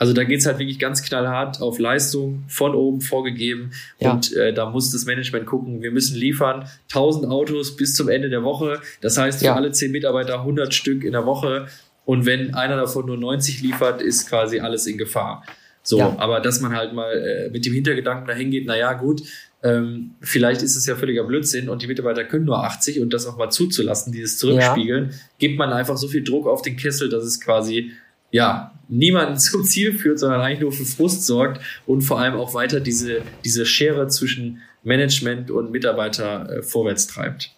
[0.00, 4.12] Also da geht's halt wirklich ganz knallhart auf Leistung von oben vorgegeben Ja.
[4.12, 8.30] und äh, da muss das Management gucken, wir müssen liefern 1000 Autos bis zum Ende
[8.30, 8.80] der Woche.
[9.00, 9.54] Das heißt für Ja.
[9.56, 11.66] alle 10 Mitarbeiter 100 Stück in der Woche
[12.04, 15.44] und wenn einer davon nur 90 liefert, ist quasi alles in Gefahr.
[15.82, 16.16] So, Ja.
[16.18, 19.22] aber dass man halt mal äh, mit dem Hintergedanken dahin geht, naja, gut,
[19.62, 23.26] ähm, vielleicht ist es ja völliger Blödsinn und die Mitarbeiter können nur 80 und das
[23.26, 27.24] auch mal zuzulassen, dieses Zurückspiegeln, gibt man einfach so viel Druck auf den Kessel, dass
[27.24, 27.92] es quasi
[28.30, 32.54] ja niemanden zum Ziel führt, sondern eigentlich nur für Frust sorgt und vor allem auch
[32.54, 37.50] weiter diese, diese Schere zwischen Management und Mitarbeiter äh, vorwärts treibt.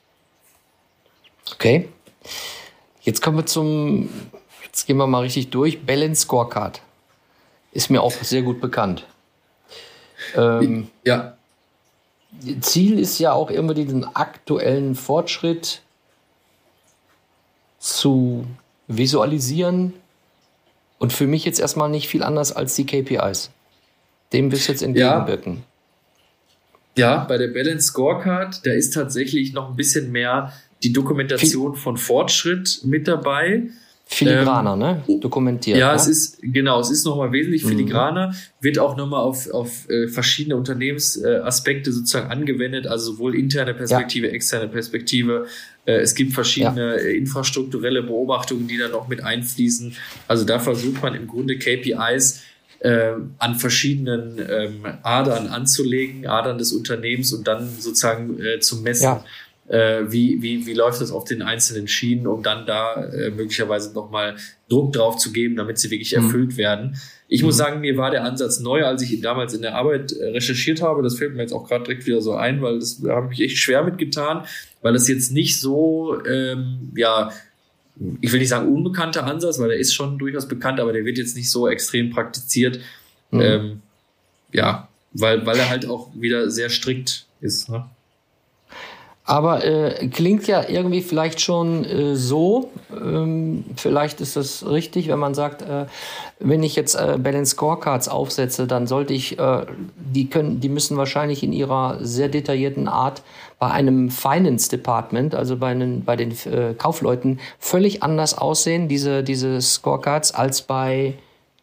[1.53, 1.89] Okay.
[3.03, 4.09] Jetzt kommen wir zum,
[4.65, 5.81] jetzt gehen wir mal richtig durch.
[5.85, 6.81] Balance Scorecard.
[7.73, 9.07] Ist mir auch sehr gut bekannt.
[10.35, 11.37] Ähm, Ja,
[12.61, 15.83] Ziel ist ja auch irgendwie den aktuellen Fortschritt
[17.79, 18.47] zu
[18.87, 19.95] visualisieren
[20.99, 23.51] und für mich jetzt erstmal nicht viel anders als die KPIs.
[24.33, 25.65] Dem wirst du jetzt entgegenwirken.
[26.97, 30.53] Ja, bei der Balance Scorecard, da ist tatsächlich noch ein bisschen mehr
[30.83, 33.69] die Dokumentation von Fortschritt mit dabei.
[34.13, 35.03] Filigraner, ne?
[35.21, 35.77] Dokumentiert.
[35.77, 35.97] Ähm, Ja, ne?
[35.97, 37.69] es ist, genau, es ist nochmal wesentlich Mhm.
[37.69, 44.31] filigraner, wird auch nochmal auf, auf äh, verschiedene Unternehmensaspekte sozusagen angewendet, also sowohl interne Perspektive,
[44.33, 45.47] externe Perspektive.
[45.87, 49.95] Äh, es gibt verschiedene äh, infrastrukturelle Beobachtungen, die da noch mit einfließen.
[50.27, 52.43] Also da versucht man im Grunde KPIs
[52.81, 59.05] äh, an verschiedenen ähm, Adern anzulegen, Adern des Unternehmens und dann sozusagen äh, zu messen,
[59.05, 59.25] Ja.
[59.71, 63.93] Äh, wie, wie, wie läuft das auf den einzelnen Schienen, um dann da äh, möglicherweise
[63.95, 64.35] nochmal
[64.69, 66.25] Druck drauf zu geben, damit sie wirklich Mhm.
[66.25, 66.97] erfüllt werden.
[67.29, 70.11] Ich muss sagen, mir war der Ansatz neu, als ich ihn damals in der Arbeit
[70.11, 71.03] äh, recherchiert habe.
[71.05, 73.41] Das fällt mir jetzt auch gerade direkt wieder so ein, weil das da habe ich
[73.41, 74.45] echt schwer mitgetan,
[74.83, 77.31] weil das jetzt nicht so, ähm, ja,
[78.21, 81.19] ich will nicht sagen unbekannter Ansatz, weil der ist schon durchaus bekannt, aber der wird
[81.19, 82.81] jetzt nicht so extrem praktiziert.
[83.31, 83.41] Mhm.
[83.41, 83.83] Ähm,
[84.53, 87.69] ja, weil, weil er halt auch wieder sehr strikt ist.
[87.69, 87.85] Ne?
[89.31, 95.21] Aber äh, klingt ja irgendwie vielleicht schon äh, so, ähm, vielleicht ist das richtig, wenn
[95.21, 95.87] man sagt, äh,
[96.41, 100.97] wenn ich jetzt äh, Balance Scorecards aufsetze, dann sollte ich, äh, die können, die müssen
[100.97, 103.23] wahrscheinlich in ihrer sehr detaillierten Art
[103.61, 109.23] bei einem Finance Department, also bei, einen, bei den äh, Kaufleuten, völlig anders aussehen, diese,
[109.23, 111.15] diese Scorecards, als bei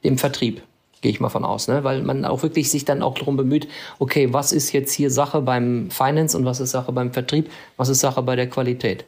[0.06, 0.62] dem Vertrieb.
[1.08, 1.86] Gehe ich mal von aus, ne?
[1.86, 5.40] weil man auch wirklich sich dann auch darum bemüht, okay, was ist jetzt hier Sache
[5.40, 9.06] beim Finance und was ist Sache beim Vertrieb, was ist Sache bei der Qualität.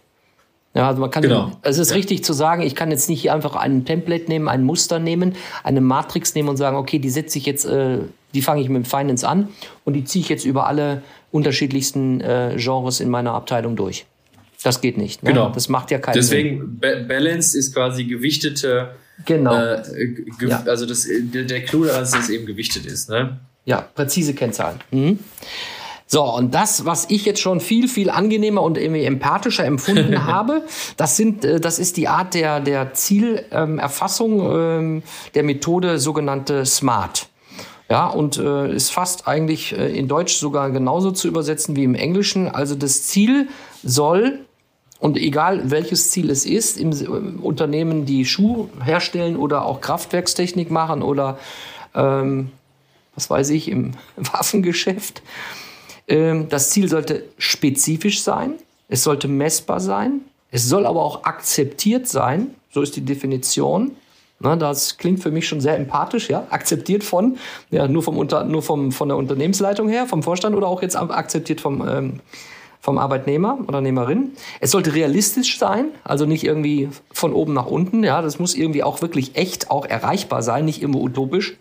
[0.74, 1.52] Ja, also man kann, Genau.
[1.62, 1.98] es ist Ja.
[1.98, 5.82] richtig zu sagen, ich kann jetzt nicht einfach ein Template nehmen, ein Muster nehmen, eine
[5.82, 7.98] Matrix nehmen und sagen, okay, die setze ich jetzt, äh,
[8.34, 9.50] die fange ich mit dem Finance an
[9.84, 11.02] und die ziehe ich jetzt über alle
[11.34, 14.06] unterschiedlichsten äh, Genres in meiner Abteilung durch.
[14.64, 15.22] Das geht nicht.
[15.22, 15.32] Ne?
[15.34, 15.50] Genau.
[15.50, 16.22] Das macht ja keinen Sinn.
[16.22, 18.92] Deswegen, ba Balance ist quasi gewichtete,
[19.26, 19.54] Genau.
[19.56, 20.64] äh, Ja.
[20.66, 23.10] also das, der, der Clou daran ist, dass es eben gewichtet ist.
[23.10, 23.40] Ne?
[23.66, 24.80] Ja, präzise Kennzahlen.
[24.92, 25.20] Mhm.
[26.12, 30.64] So, und das, was ich jetzt schon viel, viel angenehmer und irgendwie empathischer empfunden habe,
[30.98, 35.04] das sind, äh, das ist die Art der, der Zielerfassung ähm,
[35.36, 37.28] der Methode sogenannte SMART.
[37.92, 41.96] Ja, und äh, ist fast eigentlich äh, in Deutsch sogar genauso zu übersetzen wie im
[41.96, 42.48] Englischen.
[42.48, 43.48] Also das Ziel
[43.84, 44.46] soll
[45.00, 51.02] und egal welches Ziel es ist, im Unternehmen, die Schuh herstellen oder auch Kraftwerkstechnik machen
[51.02, 51.40] oder
[51.96, 52.52] ähm,
[53.16, 55.22] was weiß ich, im Waffengeschäft.
[56.08, 58.54] Ähm, das Ziel sollte spezifisch sein,
[58.90, 63.92] es sollte messbar sein, es soll aber auch akzeptiert sein, so ist die Definition.
[64.42, 66.48] Na, das klingt für mich schon sehr empathisch, ja.
[66.50, 67.38] Akzeptiert von,
[67.72, 70.96] ja, nur vom Unter, nur vom, von der Unternehmensleitung her, vom Vorstand oder auch jetzt
[70.96, 72.20] akzeptiert vom, ähm,
[72.82, 74.32] vom Arbeitnehmer oder Nehmerin.
[74.62, 78.04] Es sollte realistisch sein, also nicht irgendwie von oben nach unten.
[78.04, 81.58] Ja, das muss irgendwie auch wirklich echt auch erreichbar sein, nicht immer utopisch.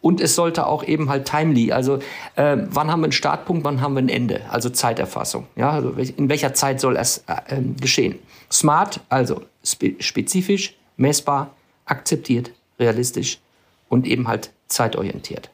[0.00, 1.96] Und es sollte auch eben halt timely, also
[2.36, 5.46] äh, wann haben wir einen Startpunkt, wann haben wir ein Ende, also Zeiterfassung.
[5.56, 8.20] Ja, also in welcher Zeit soll es äh, ähm, geschehen?
[8.50, 11.50] Smart, also spe spezifisch, messbar,
[11.84, 13.40] akzeptiert, realistisch
[13.88, 15.50] und eben halt zeitorientiert.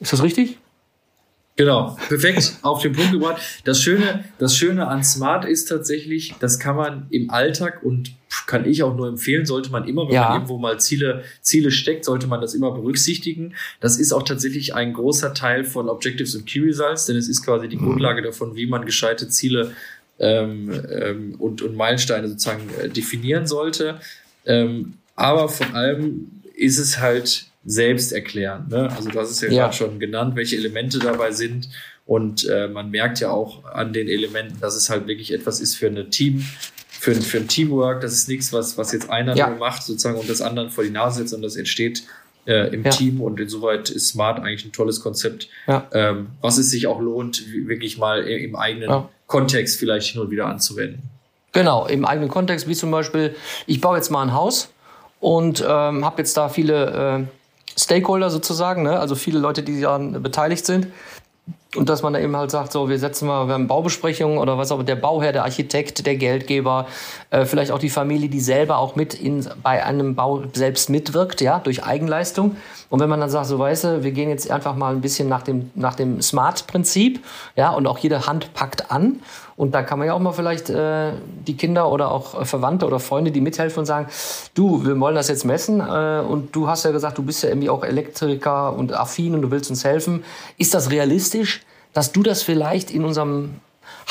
[0.00, 0.58] Ist das richtig?
[1.56, 3.40] Genau, perfekt auf den Punkt gebracht.
[3.64, 8.12] Das Schöne, das Schöne an Smart ist tatsächlich, das kann man im Alltag und
[8.46, 10.24] kann ich auch nur empfehlen, sollte man immer, wenn ja.
[10.24, 13.54] man irgendwo mal Ziele, Ziele steckt, sollte man das immer berücksichtigen.
[13.78, 17.44] Das ist auch tatsächlich ein großer Teil von Objectives und Key Results, denn es ist
[17.44, 17.84] quasi die mhm.
[17.84, 19.72] Grundlage davon, wie man gescheite Ziele
[20.18, 24.00] ähm, ähm, und, und Meilensteine sozusagen äh, definieren sollte.
[24.44, 28.66] Ähm, aber vor allem ist es halt selbst erklären.
[28.68, 28.90] Ne?
[28.94, 29.62] Also du hast es ja, ja.
[29.62, 31.68] gerade schon genannt, welche Elemente dabei sind.
[32.06, 35.76] Und äh, man merkt ja auch an den Elementen, dass es halt wirklich etwas ist
[35.76, 36.44] für eine Team,
[36.88, 38.02] für, für ein Teamwork.
[38.02, 39.48] Das ist nichts, was, was jetzt einer ja.
[39.48, 42.04] nur macht sozusagen und das anderen vor die Nase setzt, sondern das entsteht
[42.46, 42.90] äh, im ja.
[42.90, 45.86] Team und insoweit ist Smart eigentlich ein tolles Konzept, ja.
[45.92, 49.08] ähm, was es sich auch lohnt, wirklich mal im eigenen ja.
[49.26, 51.02] Kontext vielleicht hin und wieder anzuwenden.
[51.52, 53.34] Genau, im eigenen Kontext, wie zum Beispiel,
[53.66, 54.70] ich baue jetzt mal ein Haus
[55.20, 57.43] und ähm, habe jetzt da viele äh,
[57.76, 58.98] Stakeholder sozusagen, ne?
[58.98, 60.88] also viele Leute, die daran beteiligt sind.
[61.76, 64.58] Und dass man da eben halt sagt, so, wir setzen mal, wir haben Baubesprechungen oder
[64.58, 66.86] was auch, der Bauherr, der Architekt, der Geldgeber,
[67.30, 71.40] äh, vielleicht auch die Familie, die selber auch mit in, bei einem Bau selbst mitwirkt,
[71.40, 72.56] ja, durch Eigenleistung.
[72.90, 75.28] Und wenn man dann sagt, so weißt du, wir gehen jetzt einfach mal ein bisschen
[75.28, 77.24] nach dem, nach dem Smart-Prinzip,
[77.56, 79.20] ja, und auch jede Hand packt an
[79.56, 81.12] und da kann man ja auch mal vielleicht äh,
[81.46, 84.08] die Kinder oder auch Verwandte oder Freunde, die mithelfen und sagen,
[84.54, 87.50] du, wir wollen das jetzt messen äh, und du hast ja gesagt, du bist ja
[87.50, 90.24] irgendwie auch Elektriker und affin und du willst uns helfen.
[90.58, 91.63] Ist das realistisch,
[91.94, 93.56] dass du das vielleicht in unserem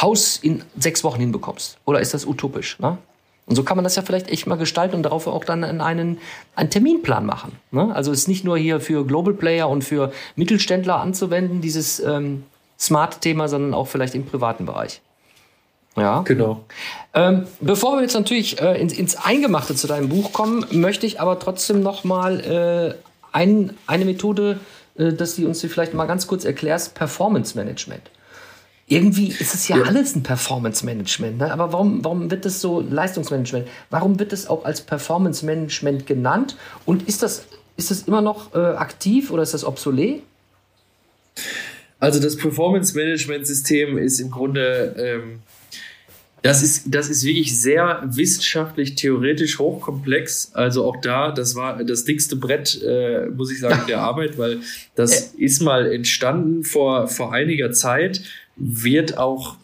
[0.01, 1.77] Haus in sechs Wochen hinbekommst?
[1.85, 2.79] Oder ist das utopisch?
[2.79, 2.97] Ne?
[3.45, 6.17] Und so kann man das ja vielleicht echt mal gestalten und darauf auch dann einen,
[6.55, 7.51] einen Terminplan machen.
[7.71, 7.93] Ne?
[7.93, 12.43] Also es ist nicht nur hier für Global Player und für Mittelständler anzuwenden, dieses ähm,
[12.79, 15.01] Smart-Thema, sondern auch vielleicht im privaten Bereich.
[15.95, 16.21] Ja.
[16.21, 16.63] Genau.
[17.13, 21.21] Ähm, bevor wir jetzt natürlich äh, ins, ins, Eingemachte zu deinem Buch kommen, möchte ich
[21.21, 22.95] aber trotzdem noch mal äh,
[23.31, 24.59] ein, eine Methode,
[24.95, 28.09] dass du uns vielleicht mal ganz kurz erklärst, Performance Management.
[28.87, 29.83] Irgendwie ist es ja, ja.
[29.83, 31.51] alles ein Performance Management, ne?
[31.51, 33.67] aber warum, warum wird das so Leistungsmanagement?
[33.89, 36.57] Warum wird es auch als Performance Management genannt?
[36.85, 37.45] Und ist das,
[37.77, 40.21] ist das immer noch äh, aktiv oder ist das obsolet?
[41.99, 45.39] Also das Performance Management System ist im Grunde ähm,
[46.43, 50.51] das ist, das ist wirklich sehr wissenschaftlich, theoretisch hochkomplex.
[50.53, 54.59] Also auch da, das war das dickste Brett, äh, muss ich sagen, der Arbeit, weil
[54.93, 58.21] das ist mal entstanden vor, vor einiger Zeit,
[58.57, 59.55] wird auch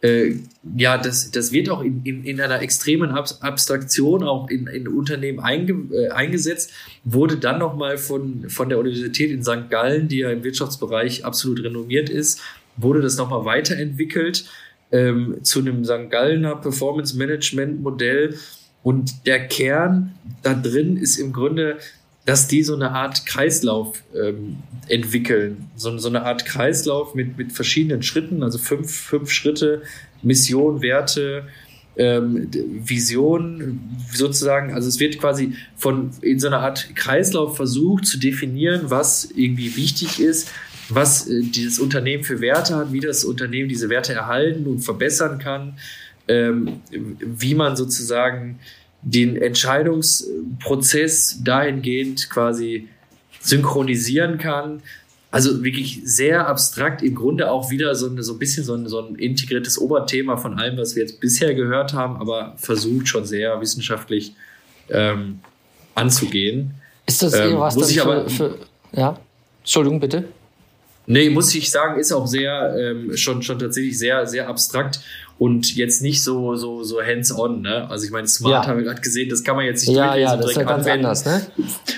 [0.00, 0.36] äh,
[0.76, 5.40] ja, das, das wird auch in, in, in einer extremen Abstraktion auch in, in Unternehmen
[5.40, 6.72] einge, äh, eingesetzt,
[7.04, 9.68] wurde dann nochmal von, von der Universität in St.
[9.68, 12.40] Gallen, die ja im Wirtschaftsbereich absolut renommiert ist,
[12.78, 14.46] wurde das nochmal weiterentwickelt
[14.92, 16.10] ähm, zu einem St.
[16.10, 18.36] Gallener Performance Management Modell.
[18.82, 21.78] Und der Kern da drin ist im Grunde,
[22.24, 25.70] dass die so eine Art Kreislauf ähm, entwickeln.
[25.76, 29.82] So, so, eine Art Kreislauf mit, mit verschiedenen Schritten, also fünf, fünf Schritte,
[30.22, 31.44] Mission, Werte,
[31.96, 33.80] ähm, Vision
[34.12, 34.74] sozusagen.
[34.74, 39.76] Also es wird quasi von in so einer Art Kreislauf versucht zu definieren, was irgendwie
[39.76, 40.50] wichtig ist,
[40.88, 45.38] was äh, dieses Unternehmen für Werte hat, wie das Unternehmen diese Werte erhalten und verbessern
[45.38, 45.78] kann,
[46.28, 48.58] ähm, wie man sozusagen
[49.02, 52.88] den Entscheidungsprozess dahingehend quasi
[53.40, 54.82] synchronisieren kann.
[55.30, 58.88] Also wirklich sehr abstrakt, im Grunde auch wieder so, eine, so ein bisschen so ein,
[58.88, 63.24] so ein integriertes Oberthema von allem, was wir jetzt bisher gehört haben, aber versucht schon
[63.24, 64.34] sehr wissenschaftlich
[64.88, 65.40] ähm,
[65.94, 66.74] anzugehen.
[67.06, 68.58] Ist das ähm, was dann für, aber, für,
[68.92, 69.18] ja?
[69.60, 70.24] Entschuldigung, bitte.
[71.06, 75.00] Nee, muss ich sagen, ist auch sehr, ähm, schon, schon tatsächlich sehr, sehr abstrakt
[75.38, 77.88] und jetzt nicht so, so, so hands-on, ne?
[77.88, 78.70] Also ich meine, Smart ja.
[78.70, 80.86] haben wir gerade gesehen, das kann man jetzt nicht ja, ja, das ist ja ganz
[80.86, 81.06] anwenden.
[81.06, 81.46] anders, ne?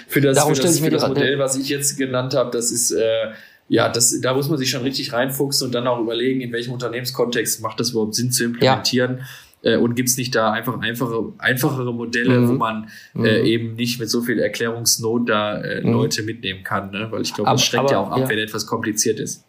[0.08, 2.90] Für das, Darum für das, für das Modell, was ich jetzt genannt habe, das ist,
[2.90, 3.30] äh,
[3.68, 6.72] ja, das, da muss man sich schon richtig reinfuchsen und dann auch überlegen, in welchem
[6.72, 9.18] Unternehmenskontext macht das überhaupt Sinn zu implementieren.
[9.18, 9.24] Ja.
[9.62, 12.48] Äh, und gibt es nicht da einfach einfache, einfachere Modelle, mhm.
[12.48, 13.46] wo man äh, mhm.
[13.46, 15.92] eben nicht mit so viel Erklärungsnot da äh, mhm.
[15.92, 16.90] Leute mitnehmen kann?
[16.90, 17.08] Ne?
[17.10, 18.28] Weil ich glaube, das schreckt aber, ja auch ab, ja.
[18.28, 19.44] wenn etwas kompliziert ist.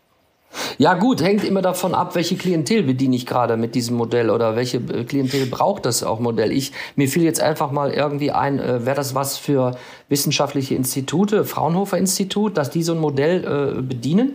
[0.80, 4.56] Ja gut, hängt immer davon ab, welche Klientel bediene ich gerade mit diesem Modell oder
[4.56, 6.52] welche äh, Klientel braucht das auch Modell.
[6.52, 11.45] Ich mir fiel jetzt einfach mal irgendwie ein, äh, wäre das was für wissenschaftliche Institute,
[11.45, 14.34] Fraunhofer Institut, dass die so ein Modell äh, bedienen?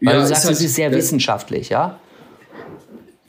[0.00, 1.98] Weil ja, du sagst, es halt, ist sehr wissenschaftlich, ja?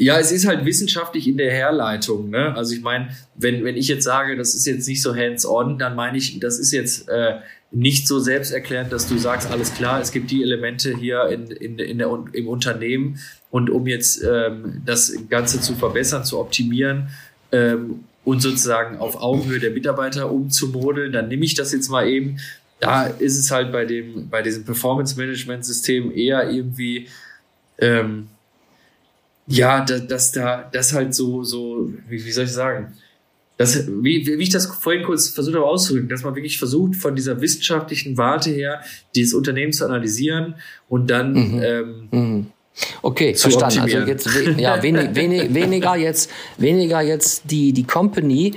[0.02, 2.32] Ja, es ist halt wissenschaftlich in der Herleitung.
[2.32, 2.56] Ne?
[2.56, 5.96] Also ich meine, wenn, wenn ich jetzt sage, das ist jetzt nicht so hands-on, dann
[5.96, 7.36] meine ich, das ist jetzt äh,
[7.70, 11.78] nicht so selbsterklärend, dass du sagst, alles klar, es gibt die Elemente hier in, in,
[11.78, 13.20] in der, im Unternehmen
[13.52, 17.10] und um jetzt ähm, das Ganze zu verbessern, zu optimieren
[17.52, 22.38] ähm, und sozusagen auf Augenhöhe der Mitarbeiter umzumodeln, dann nehme ich das jetzt mal eben
[22.80, 27.08] da ist es halt bei dem, bei diesem Performance-Management-System eher irgendwie,
[27.78, 28.30] ähm,
[29.52, 32.94] ja, dass, dass da, das halt so, so, wie, wie soll ich sagen,
[33.58, 37.16] das, wie, wie ich das vorhin kurz versucht habe auszudrücken, dass man wirklich versucht, von
[37.16, 38.82] dieser wissenschaftlichen Warte her
[39.16, 40.56] dieses Unternehmen zu analysieren
[40.90, 41.62] und dann mhm.
[41.64, 42.46] Ähm, mhm.
[43.02, 43.80] Okay, verstanden.
[43.82, 48.54] Also jetzt ja, wenig, wenig, weniger jetzt weniger jetzt die die Company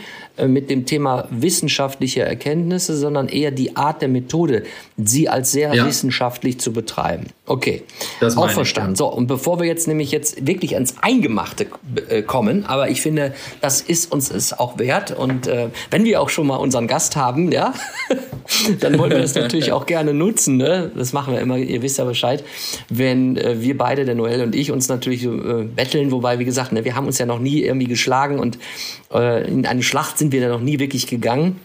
[0.46, 4.64] mit dem Thema wissenschaftliche Erkenntnisse, sondern eher die Art der Methode,
[4.96, 5.86] sie als sehr ja.
[5.86, 7.26] wissenschaftlich zu betreiben.
[7.46, 7.82] Okay,
[8.20, 8.96] das auch verstanden.
[8.96, 11.66] So, und bevor wir jetzt nämlich jetzt wirklich ans Eingemachte
[12.08, 15.12] äh, kommen, aber ich finde, das ist uns es auch wert.
[15.16, 17.74] Und äh, wenn wir auch schon mal unseren Gast haben, ja,
[18.80, 20.56] dann wollen wir das natürlich auch gerne nutzen.
[20.56, 20.90] Ne?
[20.96, 22.42] Das machen wir immer, ihr wisst ja Bescheid,
[22.88, 25.28] wenn äh, wir beide, der Noel und ich, uns natürlich äh,
[25.64, 28.58] betteln, wobei, wie gesagt, ne, wir haben uns ja noch nie irgendwie geschlagen und äh,
[29.10, 31.60] in eine Schlacht sind wir da noch nie wirklich gegangen.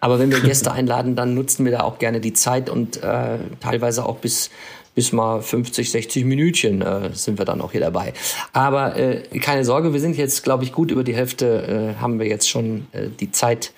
[0.00, 3.38] Aber wenn wir Gäste einladen, dann nutzen wir da auch gerne die Zeit und äh,
[3.60, 4.50] teilweise auch bis
[4.96, 8.14] bis mal 50, 60 Minütchen äh, sind wir dann auch hier dabei.
[8.54, 12.18] Aber äh, keine Sorge, wir sind jetzt, glaube ich, gut über die Hälfte, äh, haben
[12.18, 13.74] wir jetzt schon äh, die Zeit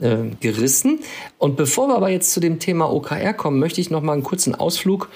[0.00, 0.98] äh, gerissen.
[1.38, 4.24] Und bevor wir aber jetzt zu dem Thema OKR kommen, möchte ich noch mal einen
[4.24, 5.08] kurzen Ausflug.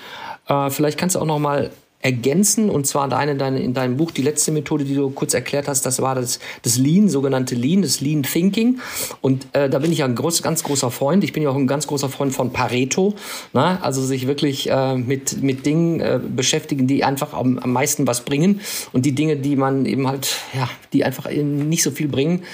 [0.47, 2.71] Äh, vielleicht kannst du auch noch mal ergänzen.
[2.71, 5.85] Und zwar deine, deine, in deinem Buch, die letzte Methode, die du kurz erklärt hast,
[5.85, 8.81] das war das, das Lean, sogenannte Lean, das Lean Thinking.
[9.21, 11.25] Und äh, da bin ich ja ein groß, ganz großer Freund.
[11.25, 13.15] Ich bin ja auch ein ganz großer Freund von Pareto.
[13.53, 13.83] Ne?
[13.83, 18.25] Also sich wirklich äh, mit, mit Dingen äh, beschäftigen, die einfach am, am meisten was
[18.25, 18.61] bringen.
[18.93, 22.45] Und die Dinge, die man eben halt, ja, die einfach nicht so viel bringen,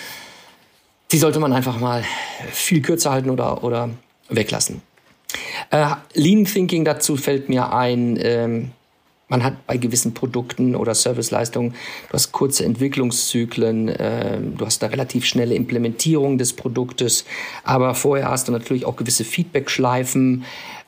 [1.13, 2.05] die sollte man einfach mal
[2.51, 3.91] viel kürzer halten oder, oder
[4.29, 4.83] weglassen.
[5.71, 8.71] Äh, Lean Thinking dazu fällt mir ein, ähm,
[9.29, 14.93] man hat bei gewissen Produkten oder Serviceleistungen, du hast kurze Entwicklungszyklen, äh, du hast eine
[14.93, 17.25] relativ schnelle Implementierung des Produktes,
[17.65, 20.45] aber vorher hast du natürlich auch gewisse Feedback-Schleifen,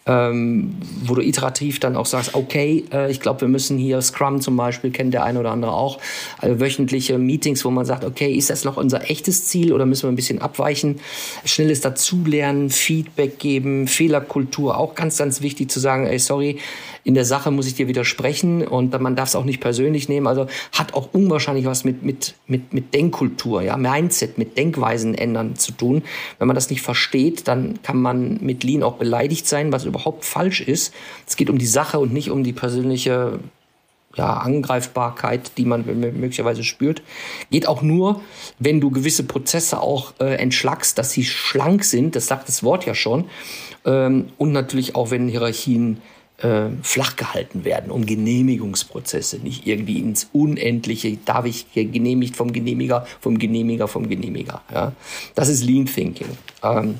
[0.09, 0.74] ähm,
[1.05, 4.57] wo du iterativ dann auch sagst, okay, äh, ich glaube, wir müssen hier Scrum zum
[4.57, 5.98] Beispiel, kennt der eine oder andere auch,
[6.38, 10.05] also wöchentliche Meetings, wo man sagt, okay, ist das noch unser echtes Ziel oder müssen
[10.05, 11.01] wir ein bisschen abweichen?
[11.44, 16.59] Schnelles Dazulernen, Feedback geben, Fehlerkultur, auch ganz, ganz wichtig zu sagen, ey, sorry,
[17.09, 20.27] in der Sache muss ich dir widersprechen und man darf es auch nicht persönlich nehmen.
[20.27, 25.57] Also hat auch unwahrscheinlich was mit, mit, mit, mit Denkkultur, ja, Mindset, mit Denkweisen ändern
[25.57, 26.03] zu tun.
[26.38, 30.27] Wenn man das nicht versteht, dann kann man mit Lean auch beleidigt sein, was überhaupt
[30.27, 30.92] falsch ist.
[31.27, 33.38] Es geht um die Sache und nicht um die persönliche
[34.14, 37.01] ja, Angreifbarkeit, die man möglicherweise spürt,
[37.51, 38.21] geht auch nur,
[38.59, 42.85] wenn du gewisse Prozesse auch äh, entschlackst, dass sie schlank sind, das sagt das Wort
[42.85, 43.25] ja schon,
[43.87, 46.03] ähm, und natürlich auch, wenn Hierarchien
[46.38, 53.07] äh, flach gehalten werden, um Genehmigungsprozesse, nicht irgendwie ins Unendliche, darf ich genehmigt vom Genehmiger,
[53.20, 54.62] vom Genehmiger, vom Genehmiger.
[54.72, 54.92] Ja?
[55.35, 56.29] Das ist Lean Thinking.
[56.62, 56.96] Ähm,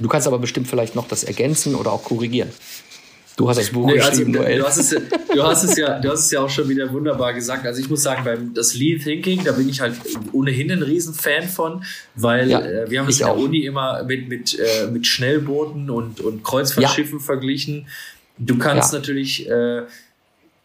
[0.00, 2.50] du kannst aber bestimmt vielleicht noch das ergänzen oder auch korrigieren.
[3.38, 6.24] Du hast das Buch nee, also, du, hast es, du, hast es ja, du hast
[6.24, 7.64] es ja auch schon wieder wunderbar gesagt.
[7.66, 9.94] Also ich muss sagen, beim das Lean Thinking, da bin ich halt
[10.32, 11.84] ohnehin ein Riesenfan von,
[12.16, 13.38] weil ja, äh, wir haben es in der auch.
[13.38, 17.24] Uni immer mit, mit, äh, mit Schnellbooten und, und Kreuzfahrtschiffen ja.
[17.24, 17.86] verglichen.
[18.38, 18.98] Du kannst ja.
[18.98, 19.82] natürlich, äh,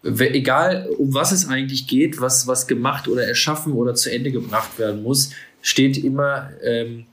[0.04, 4.78] egal um was es eigentlich geht, was, was gemacht oder erschaffen oder zu Ende gebracht
[4.78, 5.32] werden muss,
[5.62, 7.06] steht immer ähm,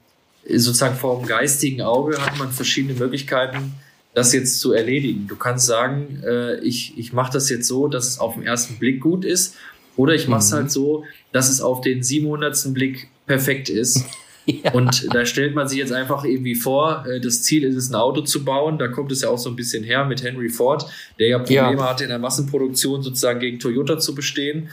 [0.45, 3.75] sozusagen vor dem geistigen Auge, hat man verschiedene Möglichkeiten,
[4.15, 5.27] das jetzt zu erledigen.
[5.29, 8.79] Du kannst sagen, äh, ich, ich mache das jetzt so, dass es auf den ersten
[8.79, 9.55] Blick gut ist,
[9.97, 10.57] oder ich mache es mhm.
[10.57, 12.73] halt so, dass es auf den 700.
[12.73, 14.05] Blick perfekt ist.
[14.65, 14.73] Ja.
[14.73, 17.95] Und da stellt man sich jetzt einfach irgendwie vor, äh, das Ziel ist es, ein
[17.95, 18.79] Auto zu bauen.
[18.79, 20.87] Da kommt es ja auch so ein bisschen her mit Henry Ford,
[21.19, 21.89] der ja Probleme ja.
[21.89, 24.69] hatte, in der Massenproduktion sozusagen gegen Toyota zu bestehen.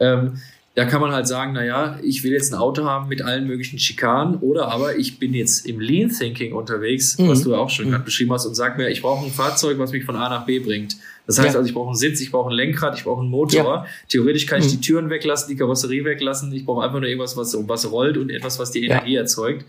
[0.00, 0.40] Ähm,
[0.78, 3.80] da kann man halt sagen, naja, ich will jetzt ein Auto haben mit allen möglichen
[3.80, 7.30] Schikanen oder aber ich bin jetzt im Lean Thinking unterwegs, mhm.
[7.30, 7.90] was du auch schon mhm.
[7.90, 10.46] gerade beschrieben hast und sag mir, ich brauche ein Fahrzeug, was mich von A nach
[10.46, 10.96] B bringt.
[11.26, 11.58] Das heißt ja.
[11.58, 13.64] also, ich brauche einen Sitz, ich brauche ein Lenkrad, ich brauche einen Motor.
[13.64, 13.86] Ja.
[14.08, 14.70] Theoretisch kann ich mhm.
[14.70, 16.52] die Türen weglassen, die Karosserie weglassen.
[16.52, 19.64] Ich brauche einfach nur irgendwas, was, was rollt und etwas, was die Energie erzeugt.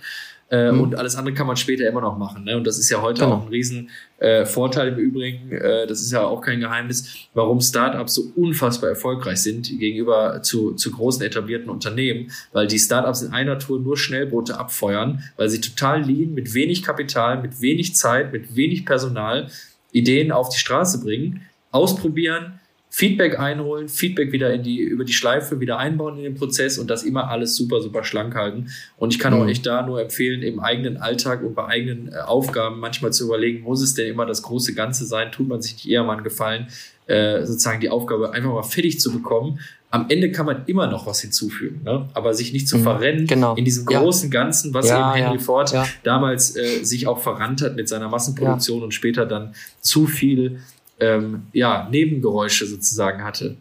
[0.52, 0.82] Äh, mhm.
[0.82, 2.44] Und alles andere kann man später immer noch machen.
[2.44, 2.58] Ne?
[2.58, 3.36] Und das ist ja heute genau.
[3.36, 5.52] auch ein riesen äh, Vorteil im Übrigen.
[5.52, 10.74] Äh, das ist ja auch kein Geheimnis, warum Startups so unfassbar erfolgreich sind gegenüber zu,
[10.74, 15.62] zu großen etablierten Unternehmen, weil die Startups in einer Tour nur Schnellboote abfeuern, weil sie
[15.62, 19.50] total lean, mit wenig Kapital, mit wenig Zeit, mit wenig Personal
[19.92, 22.59] Ideen auf die Straße bringen ausprobieren,
[22.92, 26.90] Feedback einholen, Feedback wieder in die, über die Schleife wieder einbauen in den Prozess und
[26.90, 28.72] das immer alles super, super schlank halten.
[28.98, 29.42] Und ich kann mhm.
[29.42, 33.26] auch echt da nur empfehlen, im eigenen Alltag und bei eigenen äh, Aufgaben manchmal zu
[33.26, 35.32] überlegen, muss es denn immer das große Ganze sein?
[35.32, 36.68] Tut man sich nicht eher mal einen Gefallen,
[37.06, 39.60] äh, sozusagen die Aufgabe einfach mal fertig zu bekommen
[39.92, 42.08] am Ende kann man immer noch was hinzufügen, ne?
[42.14, 43.56] aber sich nicht zu mhm, verrennen genau.
[43.56, 44.40] in diesem großen ja.
[44.40, 48.08] Ganzen, was ja, eben Henry ja, Ford damals äh, sich auch verrannt hat mit seiner
[48.08, 50.60] Massenproduktion und später dann zu viel
[51.00, 53.56] ähm, ja, Nebengeräusche sozusagen hatte.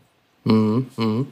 [0.45, 1.27] Mhm, mh.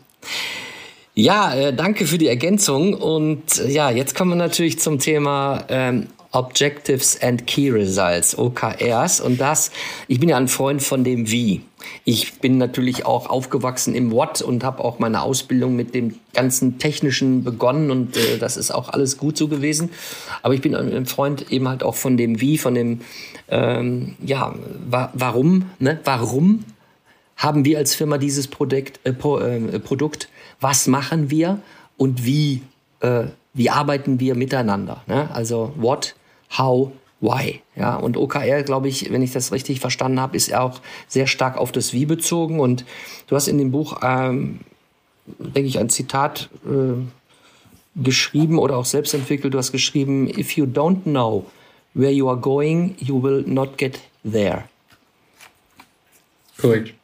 [1.15, 2.93] Ja, äh, danke für die Ergänzung.
[2.93, 9.21] Und äh, ja, jetzt kommen wir natürlich zum Thema ähm, Objectives and Key Results, OKRs.
[9.21, 9.71] Und das,
[10.09, 11.63] ich bin ja ein Freund von dem Wie.
[12.05, 16.79] Ich bin natürlich auch aufgewachsen im What und habe auch meine Ausbildung mit dem ganzen
[16.79, 19.91] Technischen begonnen und äh, das ist auch alles gut so gewesen.
[20.43, 23.01] Aber ich bin ein Freund eben halt auch von dem Wie, von dem,
[23.49, 24.55] ähm, ja,
[24.89, 26.01] wa warum, ne?
[26.05, 26.65] Warum
[27.37, 30.29] haben wir als Firma dieses Produkt, äh, Pro, äh, Produkt?
[30.61, 31.61] Was machen wir
[31.97, 32.63] und wie,
[33.01, 33.25] äh,
[33.55, 35.03] wie arbeiten wir miteinander?
[35.07, 35.29] Ne?
[35.33, 36.15] Also what,
[36.57, 37.61] how, why.
[37.77, 41.57] Ja, und OKR, glaube ich, wenn ich das richtig verstanden habe, ist auch sehr stark
[41.57, 42.61] auf das Wie bezogen.
[42.61, 42.85] Und
[43.27, 44.61] du hast in dem Buch, ähm,
[45.39, 47.03] denke ich, ein Zitat äh,
[48.03, 49.55] geschrieben oder auch selbst entwickelt.
[49.55, 51.47] Du hast geschrieben, if you don't know
[51.95, 53.99] where you are going, you will not get
[54.31, 54.65] there.
[56.59, 56.95] Korrekt.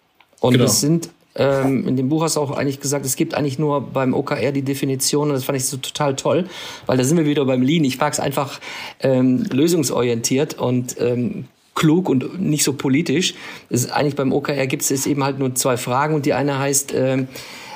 [0.40, 0.64] Und genau.
[0.64, 3.80] das sind ähm, in dem Buch hast du auch eigentlich gesagt, es gibt eigentlich nur
[3.80, 6.44] beim OKR die Definition und das fand ich so total toll,
[6.86, 7.84] weil da sind wir wieder beim Lean.
[7.84, 8.60] Ich mag es einfach
[9.00, 13.34] ähm, lösungsorientiert und ähm, klug und nicht so politisch.
[13.70, 16.92] Ist eigentlich beim OKR gibt es eben halt nur zwei Fragen und die eine heißt,
[16.94, 17.28] ähm,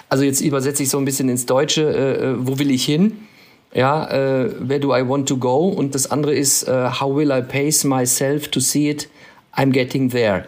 [0.08, 3.12] also jetzt übersetze ich so ein bisschen ins Deutsche, äh, äh, wo will ich hin?
[3.74, 5.68] Ja, äh, where do I want to go?
[5.68, 9.08] Und das andere ist, äh, how will I pace myself to see it?
[9.54, 10.46] I'm getting there.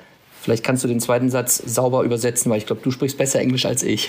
[0.48, 3.66] Vielleicht kannst du den zweiten Satz sauber übersetzen, weil ich glaube, du sprichst besser Englisch
[3.66, 4.08] als ich.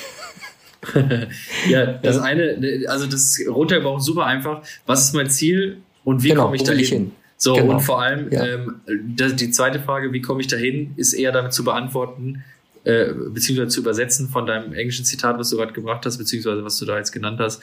[1.70, 4.62] ja, das eine, also das runtergebrochen super einfach.
[4.86, 7.12] Was ist mein Ziel und wie genau, komme ich da hin?
[7.36, 7.74] So, genau.
[7.74, 8.46] und vor allem ja.
[8.46, 12.46] ähm, die zweite Frage, wie komme ich dahin, ist eher damit zu beantworten,
[12.86, 16.80] äh, beziehungsweise zu übersetzen von deinem englischen Zitat, was du gerade gebracht hast, beziehungsweise was
[16.80, 17.62] du da jetzt genannt hast.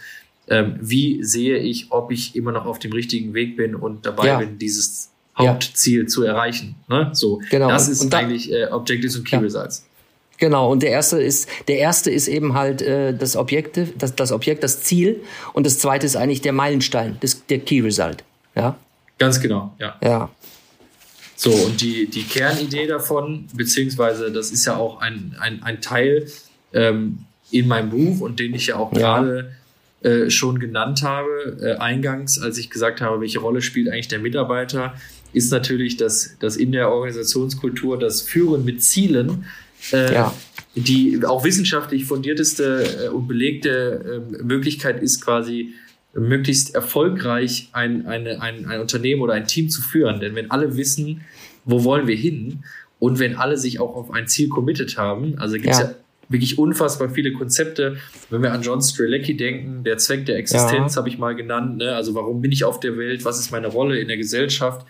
[0.49, 4.27] Ähm, wie sehe ich, ob ich immer noch auf dem richtigen Weg bin und dabei
[4.27, 4.39] ja.
[4.39, 6.07] bin, dieses Hauptziel ja.
[6.07, 6.77] zu erreichen.
[6.89, 7.11] Ne?
[7.13, 7.69] So, genau.
[7.69, 9.43] das ist da, eigentlich äh, Objectives und Key ja.
[9.43, 9.85] Results.
[10.39, 14.33] Genau, und der erste ist, der erste ist eben halt äh, das Objekt, das, das
[14.33, 15.23] Objekt, das Ziel,
[15.55, 18.23] und das zweite ist eigentlich der Meilenstein, das, der Key Result.
[18.55, 18.77] Ja.
[19.19, 19.97] Ganz genau, ja.
[20.03, 20.31] Ja.
[21.37, 26.27] So, und die, die Kernidee davon, beziehungsweise das ist ja auch ein, ein, ein Teil
[26.73, 27.19] ähm,
[27.51, 28.99] in meinem Buch und den ich ja auch ja.
[28.99, 29.53] gerade
[30.03, 34.19] äh, schon genannt habe, äh, eingangs, als ich gesagt habe, welche Rolle spielt eigentlich der
[34.19, 34.95] Mitarbeiter,
[35.37, 39.45] ist natürlich, dass, dass in der Organisationskultur das Führen mit Zielen
[39.93, 40.35] äh, ja.
[40.75, 45.75] die auch wissenschaftlich fundierteste äh, und belegte äh, Möglichkeit ist, quasi
[46.15, 50.19] möglichst erfolgreich ein, eine, ein, ein Unternehmen oder ein Team zu führen.
[50.21, 51.21] Denn wenn alle wissen,
[51.67, 52.65] wo wollen wir hin
[52.99, 55.85] und wenn alle sich auch auf ein Ziel committed haben, also gibt es ja.
[55.85, 55.95] ja.
[56.31, 57.99] wirklich unfassbar viele Konzepte.
[58.31, 60.99] Wenn wir an John Strelecki denken, der Zweck der Existenz ja.
[60.99, 61.77] habe ich mal genannt.
[61.77, 61.95] Ne?
[61.95, 63.27] Also warum bin ich auf der Welt?
[63.27, 64.87] Was ist meine Rolle in der Gesellschaft?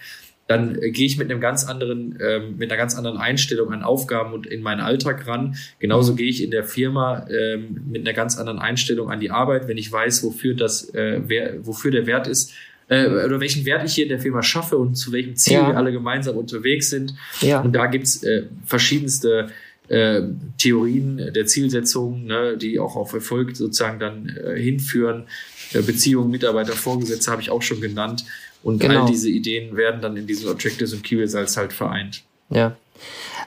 [0.47, 3.82] Dann äh, gehe ich mit einem ganz anderen, ähm, mit einer ganz anderen Einstellung an
[3.82, 5.57] Aufgaben und in meinen Alltag ran.
[5.78, 6.16] Genauso mhm.
[6.16, 9.78] gehe ich in der Firma ähm, mit einer ganz anderen Einstellung an die Arbeit, wenn
[9.78, 12.53] ich weiß, wofür das, äh, wer, wofür der Wert ist,
[12.88, 15.68] äh, oder welchen Wert ich hier in der Firma schaffe und zu welchem Ziel ja.
[15.68, 17.14] wir alle gemeinsam unterwegs sind.
[17.40, 17.61] Ja.
[17.61, 19.49] Und da gibt's äh, verschiedenste
[19.88, 20.22] äh,
[20.59, 25.24] Theorien der Zielsetzung, ne, die auch auf Erfolg sozusagen dann äh, hinführen.
[25.72, 28.24] Äh, Beziehungen, Mitarbeiter, Vorgesetzte habe ich auch schon genannt.
[28.67, 29.03] Und genau.
[29.03, 32.25] all diese Ideen werden dann in diesen Objectives und Key Results halt vereint.
[32.51, 32.77] Ja.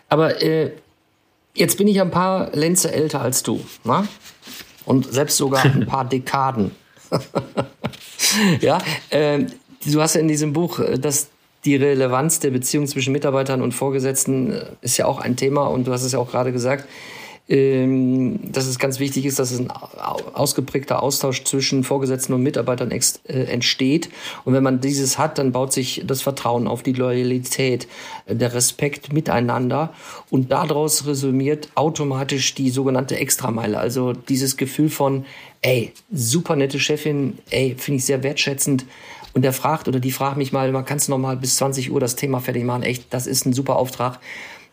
[0.07, 0.71] Aber äh,
[1.53, 3.59] jetzt bin ich ein paar Lenze älter als du.
[3.83, 4.07] Ne?
[4.85, 6.71] Und selbst sogar ein paar Dekaden.
[8.61, 8.77] ja,
[9.09, 9.43] äh,
[9.85, 11.27] du hast ja in diesem Buch äh, das
[11.65, 15.85] die Relevanz der Beziehung zwischen Mitarbeitern und Vorgesetzten äh, ist ja auch ein Thema und
[15.85, 16.87] du hast es ja auch gerade gesagt
[17.49, 23.43] dass es ganz wichtig ist, dass es ein ausgeprägter Austausch zwischen Vorgesetzten und Mitarbeitern äh,
[23.45, 24.09] entsteht.
[24.45, 27.87] Und wenn man dieses hat, dann baut sich das Vertrauen auf die Loyalität,
[28.27, 29.95] äh, der Respekt miteinander
[30.29, 33.79] und daraus resümiert automatisch die sogenannte Extrameile.
[33.79, 35.25] Also dieses Gefühl von,
[35.63, 38.85] ey, super nette Chefin, ey, finde ich sehr wertschätzend.
[39.33, 41.91] Und der fragt oder die fragt mich mal, man kannst du noch mal bis 20
[41.91, 42.83] Uhr das Thema fertig machen.
[42.83, 44.19] Echt, das ist ein super Auftrag.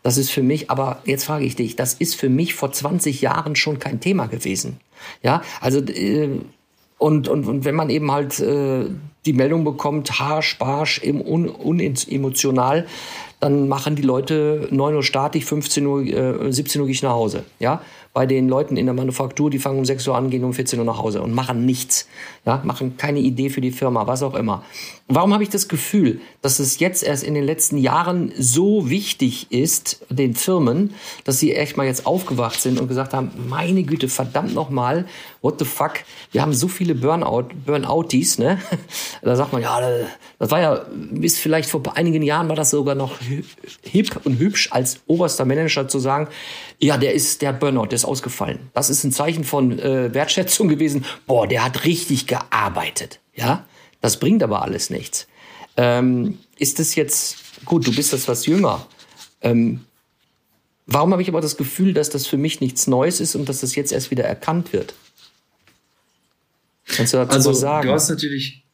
[0.07, 3.23] Das ist für mich, aber jetzt frage ich dich, das ist für mich vor 20
[3.23, 4.79] Jahren schon kein Thema gewesen.
[5.21, 6.29] Ja, also äh,
[6.97, 8.85] und, und, und wenn man eben halt äh,
[9.25, 12.87] die Meldung bekommt, harsch, barsch, un, unemotional,
[13.41, 17.03] dann machen die Leute 9 Uhr Start, ich 15 Uhr, äh, 17 Uhr gehe ich
[17.03, 17.43] nach Hause.
[17.59, 17.81] Ja?
[18.17, 20.79] Bei den Leuten in der Manufaktur, die fangen um 6 Uhr an, gehen um 14
[20.79, 22.09] Uhr nach Hause und machen nichts.
[22.47, 22.63] Ja?
[22.65, 24.65] Machen keine Idee für die Firma, was auch immer.
[25.07, 29.53] Warum habe ich das Gefühl, dass es jetzt erst in den letzten Jahren so wichtig
[29.53, 30.95] ist, den Firmen,
[31.25, 35.05] dass sie echt mal jetzt aufgewacht sind und gesagt haben, meine Güte, verdammt nochmal,
[35.43, 35.93] what the fuck,
[36.33, 38.59] wir haben so viele Burnout, Burnouties, ne?
[39.23, 39.81] Da sagt man, ja,
[40.39, 43.19] das war ja, bis vielleicht vor einigen Jahren war das sogar noch
[43.83, 46.29] hip und hübsch als oberster Manager zu sagen,
[46.79, 48.71] ja, der ist, der hat Burnout, der ist ausgefallen.
[48.75, 51.05] Das ist ein Zeichen von äh, Wertschätzung gewesen.
[51.27, 53.65] Boah, der hat richtig gearbeitet, ja?
[54.01, 55.27] Das bringt aber alles nichts.
[55.77, 58.87] Ähm, ist es jetzt, gut, du bist das was jünger.
[59.41, 59.85] Ähm,
[60.87, 63.61] warum habe ich aber das Gefühl, dass das für mich nichts Neues ist und dass
[63.61, 64.95] das jetzt erst wieder erkannt wird?
[66.87, 67.89] Kannst du dazu also, was sagen?
[67.89, 68.65] Du hast natürlich,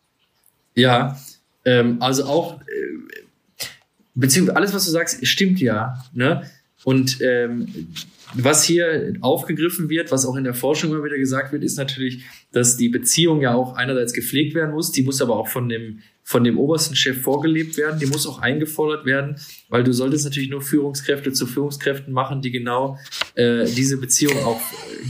[0.74, 1.18] ja,
[1.64, 3.66] ähm, also auch, äh,
[4.14, 6.05] beziehungsweise alles, was du sagst, stimmt ja.
[6.12, 6.51] Ne?
[6.85, 7.95] Und ähm,
[8.35, 12.24] was hier aufgegriffen wird, was auch in der Forschung immer wieder gesagt wird, ist natürlich,
[12.53, 16.01] dass die Beziehung ja auch einerseits gepflegt werden muss, die muss aber auch von dem,
[16.24, 19.37] von dem obersten Chef vorgelebt werden, die muss auch eingefordert werden,
[19.68, 22.99] weil du solltest natürlich nur Führungskräfte zu Führungskräften machen, die genau
[23.35, 24.61] äh, diese Beziehung auch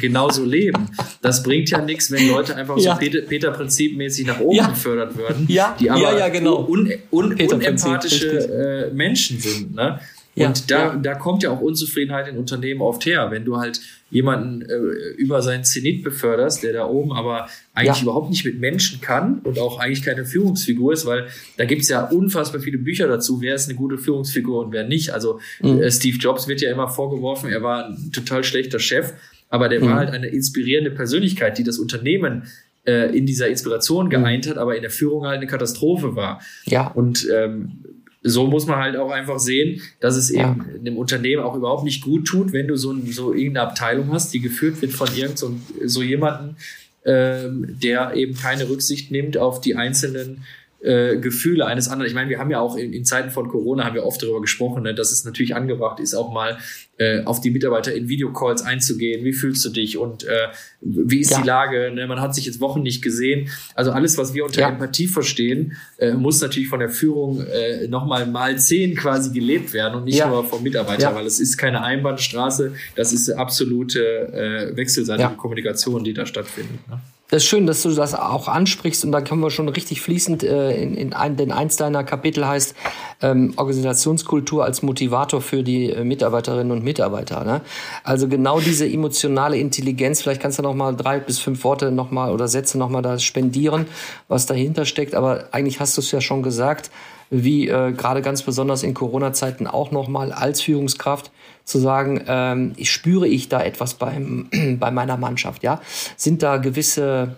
[0.00, 0.88] genauso leben.
[1.20, 2.94] Das bringt ja nichts, wenn Leute einfach ja.
[2.94, 4.68] so Peter-Prinzip-mäßig nach oben ja.
[4.68, 5.76] befördert werden, ja.
[5.78, 6.66] die aber ja, genau.
[6.66, 9.74] un, un, unempathische äh, Menschen sind.
[9.74, 10.00] Ne?
[10.34, 10.96] Ja, und da, ja.
[10.96, 13.80] da kommt ja auch Unzufriedenheit in Unternehmen oft her, wenn du halt
[14.10, 14.74] jemanden äh,
[15.16, 18.02] über seinen Zenit beförderst, der da oben aber eigentlich ja.
[18.02, 21.26] überhaupt nicht mit Menschen kann und auch eigentlich keine Führungsfigur ist, weil
[21.56, 25.10] da gibt's ja unfassbar viele Bücher dazu, wer ist eine gute Führungsfigur und wer nicht.
[25.10, 25.82] Also mhm.
[25.82, 29.12] äh, Steve Jobs wird ja immer vorgeworfen, er war ein total schlechter Chef,
[29.50, 29.86] aber der mhm.
[29.86, 32.44] war halt eine inspirierende Persönlichkeit, die das Unternehmen
[32.84, 34.10] äh, in dieser Inspiration mhm.
[34.10, 36.40] geeint hat, aber in der Führung halt eine Katastrophe war.
[36.64, 36.88] Ja.
[36.88, 37.84] Und ähm,
[38.22, 40.78] so muss man halt auch einfach sehen, dass es eben ja.
[40.78, 44.40] einem Unternehmen auch überhaupt nicht gut tut, wenn du so, so irgendeine Abteilung hast, die
[44.40, 46.56] geführt wird von irgend so, so jemanden,
[47.04, 50.44] ähm, der eben keine Rücksicht nimmt auf die einzelnen
[50.82, 52.08] äh, Gefühle eines anderen.
[52.08, 54.40] Ich meine, wir haben ja auch in, in, Zeiten von Corona haben wir oft darüber
[54.40, 56.58] gesprochen, ne, dass es natürlich angebracht ist, auch mal
[56.98, 59.24] äh, auf die Mitarbeiter in Videocalls einzugehen.
[59.24, 60.48] Wie fühlst du dich und äh,
[60.80, 61.40] wie ist ja.
[61.40, 61.92] die Lage?
[61.94, 62.06] Ne?
[62.06, 63.48] Man hat sich jetzt Wochen nicht gesehen.
[63.74, 64.68] Also alles, was wir unter ja.
[64.70, 69.94] Empathie verstehen, äh, muss natürlich von der Führung äh, nochmal mal zehn quasi gelebt werden
[69.94, 70.28] und nicht ja.
[70.28, 76.12] nur vom Mitarbeiter, weil es ist keine Einbahnstraße, das ist absolute äh, wechselseitige Kommunikation, die
[76.12, 76.88] da stattfindet.
[76.88, 77.00] Ne?
[77.32, 80.42] Das ist schön, dass du das auch ansprichst und da können wir schon richtig fließend
[80.42, 82.74] äh, in, in ein, denn eins deiner Kapitel heißt
[83.22, 87.42] ähm, Organisationskultur als Motivator für die äh, Mitarbeiterinnen und Mitarbeiter.
[87.44, 87.62] Ne?
[88.04, 90.20] Also genau diese emotionale Intelligenz.
[90.20, 93.00] Vielleicht kannst du noch mal drei bis fünf Worte noch mal oder Sätze noch mal
[93.00, 93.86] da spendieren,
[94.28, 95.14] was dahinter steckt.
[95.14, 96.90] Aber eigentlich hast du es ja schon gesagt,
[97.30, 101.30] wie äh, gerade ganz besonders in Corona-Zeiten auch noch mal als Führungskraft
[101.64, 104.48] zu sagen, ähm, ich spüre ich da etwas beim,
[104.80, 105.80] bei meiner Mannschaft, ja?
[106.16, 107.36] Sind da gewisse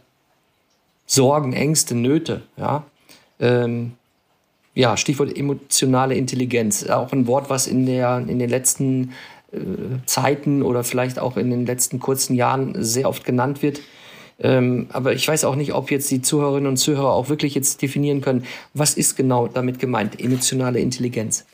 [1.07, 2.85] Sorgen, Ängste, Nöte, ja?
[3.41, 3.93] Ähm,
[4.75, 9.12] ja, Stichwort emotionale Intelligenz, auch ein Wort, was in, der, in den letzten
[9.53, 9.59] äh,
[10.07, 13.81] Zeiten oder vielleicht auch in den letzten kurzen Jahren sehr oft genannt wird.
[14.41, 17.83] Ähm, aber ich weiß auch nicht, ob jetzt die Zuhörerinnen und Zuhörer auch wirklich jetzt
[17.83, 21.45] definieren können, was ist genau damit gemeint, emotionale Intelligenz.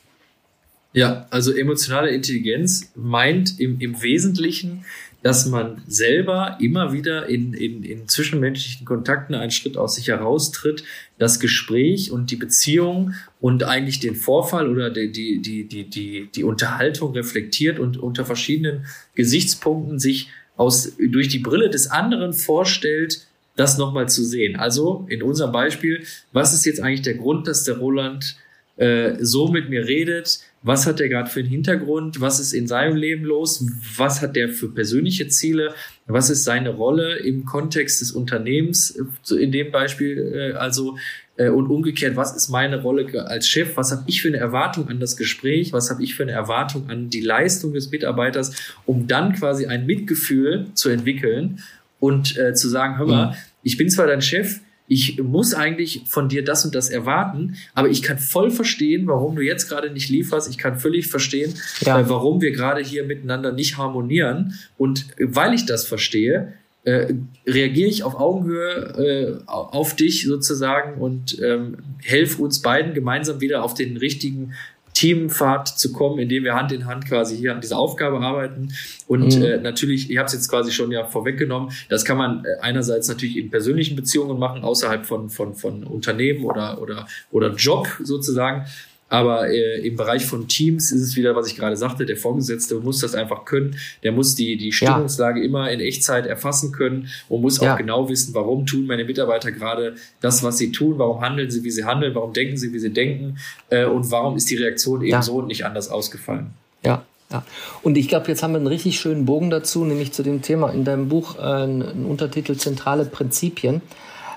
[0.93, 4.84] Ja, also emotionale Intelligenz meint im, im Wesentlichen,
[5.22, 10.82] dass man selber immer wieder in, in, in zwischenmenschlichen Kontakten einen Schritt aus sich heraustritt,
[11.18, 16.30] das Gespräch und die Beziehung und eigentlich den Vorfall oder die, die, die, die, die,
[16.34, 23.26] die Unterhaltung reflektiert und unter verschiedenen Gesichtspunkten sich aus, durch die Brille des anderen vorstellt,
[23.57, 24.57] das nochmal zu sehen.
[24.57, 28.36] Also in unserem Beispiel, was ist jetzt eigentlich der Grund, dass der Roland
[28.76, 30.41] äh, so mit mir redet?
[30.63, 33.65] Was hat der gerade für einen Hintergrund, was ist in seinem Leben los,
[33.97, 35.75] was hat der für persönliche Ziele,
[36.07, 38.91] was ist seine Rolle im Kontext des Unternehmens,
[39.31, 40.99] in dem Beispiel äh, also
[41.37, 44.89] äh, und umgekehrt, was ist meine Rolle als Chef, was habe ich für eine Erwartung
[44.89, 49.07] an das Gespräch, was habe ich für eine Erwartung an die Leistung des Mitarbeiters, um
[49.07, 51.61] dann quasi ein Mitgefühl zu entwickeln
[51.99, 53.35] und äh, zu sagen, hör mal, mhm.
[53.63, 57.88] ich bin zwar dein Chef, ich muss eigentlich von dir das und das erwarten, aber
[57.91, 60.51] ich kann voll verstehen, warum du jetzt gerade nicht lieferst.
[60.51, 62.01] Ich kann völlig verstehen, ja.
[62.01, 64.59] äh, warum wir gerade hier miteinander nicht harmonieren.
[64.76, 67.14] Und weil ich das verstehe, äh,
[67.47, 73.62] reagiere ich auf Augenhöhe äh, auf dich sozusagen und ähm, helfe uns beiden gemeinsam wieder
[73.62, 74.55] auf den richtigen
[75.01, 78.68] Teamfahrt zu kommen, indem wir Hand in Hand quasi hier an dieser Aufgabe arbeiten.
[79.07, 79.42] Und mhm.
[79.42, 83.09] äh, natürlich, ich habe es jetzt quasi schon ja vorweggenommen, das kann man äh, einerseits
[83.09, 88.66] natürlich in persönlichen Beziehungen machen, außerhalb von, von, von Unternehmen oder, oder, oder Job sozusagen.
[89.11, 92.77] Aber äh, im Bereich von Teams ist es wieder, was ich gerade sagte, der Vorgesetzte
[92.77, 93.77] muss das einfach können.
[94.05, 95.47] Der muss die, die Stimmungslage ja.
[95.47, 97.75] immer in Echtzeit erfassen können und muss ja.
[97.75, 101.65] auch genau wissen, warum tun meine Mitarbeiter gerade das, was sie tun, warum handeln sie,
[101.65, 103.39] wie sie handeln, warum denken sie, wie sie denken
[103.69, 105.23] äh, und warum ist die Reaktion eben ja.
[105.23, 106.51] so und nicht anders ausgefallen.
[106.85, 107.45] Ja, ja,
[107.83, 110.71] und ich glaube, jetzt haben wir einen richtig schönen Bogen dazu, nämlich zu dem Thema
[110.71, 113.83] in deinem Buch, äh, einen Untertitel Zentrale Prinzipien.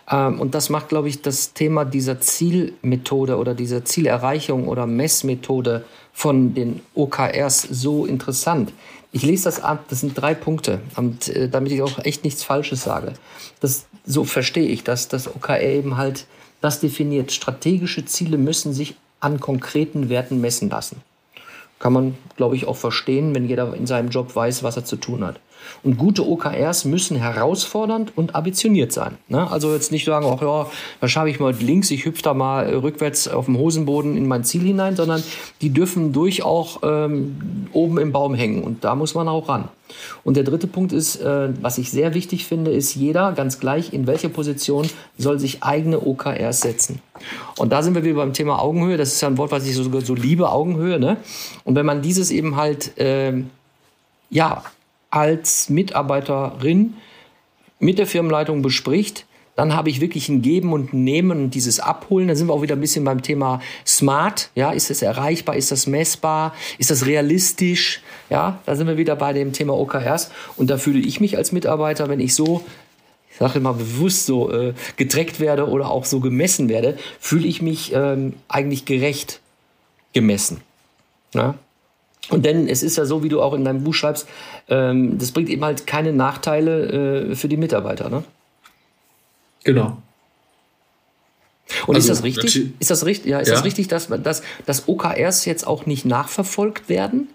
[0.10, 5.86] Ähm, und das macht, glaube ich, das Thema dieser Zielmethode oder dieser Zielerreichung oder Messmethode
[6.12, 8.72] von den OKRs so interessant.
[9.12, 12.43] Ich lese das ab, das sind drei Punkte, und, äh, damit ich auch echt nichts
[12.43, 13.14] Falsches sage.
[13.60, 16.26] Das, so verstehe ich das, dass OKR eben halt
[16.62, 17.32] das definiert.
[17.32, 21.01] Strategische Ziele müssen sich an konkreten Werten messen lassen.
[21.80, 24.95] Kann man, glaube ich, auch verstehen, wenn jeder in seinem Job weiß, was er zu
[24.95, 25.39] tun hat.
[25.84, 29.18] Und gute OKRs müssen herausfordernd und ambitioniert sein.
[29.28, 29.49] Ne?
[29.49, 30.68] Also jetzt nicht sagen, ach ja,
[31.01, 34.28] da schaffe ich mal links, ich hüpfe da mal äh, rückwärts auf dem Hosenboden in
[34.28, 35.24] mein Ziel hinein, sondern
[35.61, 38.64] die dürfen durch auch ähm, oben im Baum hängen.
[38.64, 39.70] Und da muss man auch ran.
[40.24, 43.93] Und der dritte Punkt ist, äh, was ich sehr wichtig finde, ist jeder, ganz gleich
[43.93, 44.88] in welcher Position,
[45.18, 46.99] soll sich eigene OKRs setzen.
[47.57, 48.97] Und da sind wir wieder beim Thema Augenhöhe.
[48.97, 50.99] Das ist ja ein Wort, was ich so, so liebe, Augenhöhe.
[50.99, 51.18] Ne?
[51.64, 53.43] Und wenn man dieses eben halt, äh,
[54.30, 54.64] ja,
[55.14, 56.95] als Mitarbeiterin
[57.78, 62.28] mit der Firmenleitung bespricht, dann habe ich wirklich ein Geben und Nehmen und dieses Abholen.
[62.28, 64.49] Da sind wir auch wieder ein bisschen beim Thema Smart.
[64.55, 65.55] Ja, ist das erreichbar?
[65.55, 66.55] Ist das messbar?
[66.80, 68.01] Ist das realistisch?
[68.32, 70.32] Ja, da sind wir wieder bei dem Thema OKRs.
[70.55, 72.64] Und da fühle ich mich als Mitarbeiter, wenn ich so,
[73.30, 77.61] ich sage immer bewusst so äh, getreckt werde oder auch so gemessen werde, fühle ich
[77.61, 79.41] mich ähm, eigentlich gerecht
[80.14, 80.61] gemessen.
[81.36, 81.53] Ja?
[82.30, 84.28] Und denn es ist ja so, wie du auch in deinem Buch schreibst,
[84.70, 88.10] ähm, das bringt eben halt keine Nachteile äh, für die Mitarbeiter.
[88.10, 88.24] Ne?
[89.64, 89.98] Genau.
[91.88, 92.74] Und also, ist das richtig?
[92.80, 93.32] Ist das richtig?
[93.32, 93.56] Ja, ist ja.
[93.56, 97.30] das richtig, dass, dass, dass OKRs jetzt auch nicht nachverfolgt werden?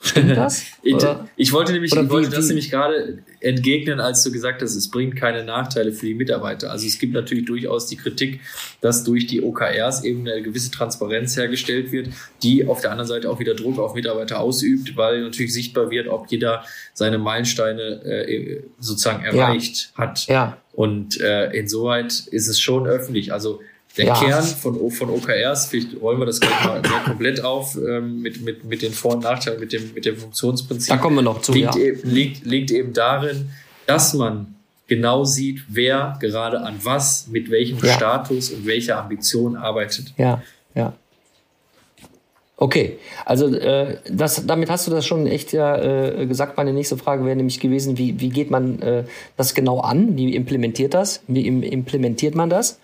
[0.00, 0.64] Stimmt das?
[0.82, 0.96] ich,
[1.36, 5.16] ich, wollte nämlich, ich wollte das nämlich gerade entgegnen, als du gesagt hast, es bringt
[5.16, 6.70] keine Nachteile für die Mitarbeiter.
[6.70, 8.40] Also es gibt natürlich durchaus die Kritik,
[8.80, 12.10] dass durch die OKRs eben eine gewisse Transparenz hergestellt wird,
[12.42, 16.08] die auf der anderen Seite auch wieder Druck auf Mitarbeiter ausübt, weil natürlich sichtbar wird,
[16.08, 20.04] ob jeder seine Meilensteine äh, sozusagen erreicht ja.
[20.04, 20.26] hat.
[20.26, 20.56] Ja.
[20.72, 23.32] Und äh, insoweit ist es schon öffentlich.
[23.32, 23.60] Also
[23.96, 24.14] der ja.
[24.14, 28.64] Kern von, von OKRs, vielleicht rollen wir das gleich mal komplett auf ähm, mit, mit,
[28.64, 30.90] mit den Vor- und Nachteilen, mit dem, mit dem Funktionsprinzip.
[30.90, 31.52] Da kommen wir noch zu.
[31.52, 31.80] Liegt, ja.
[31.80, 33.50] eben, liegt, liegt eben darin,
[33.86, 34.54] dass man
[34.86, 37.94] genau sieht, wer gerade an was, mit welchem ja.
[37.94, 40.12] Status und welcher Ambition arbeitet.
[40.16, 40.42] Ja,
[40.74, 40.92] ja.
[42.58, 46.56] Okay, also äh, das, damit hast du das schon echt ja äh, gesagt.
[46.56, 49.04] Meine nächste Frage wäre nämlich gewesen, wie, wie geht man äh,
[49.36, 50.16] das genau an?
[50.16, 51.22] Wie implementiert das?
[51.26, 52.80] Wie im, implementiert man das?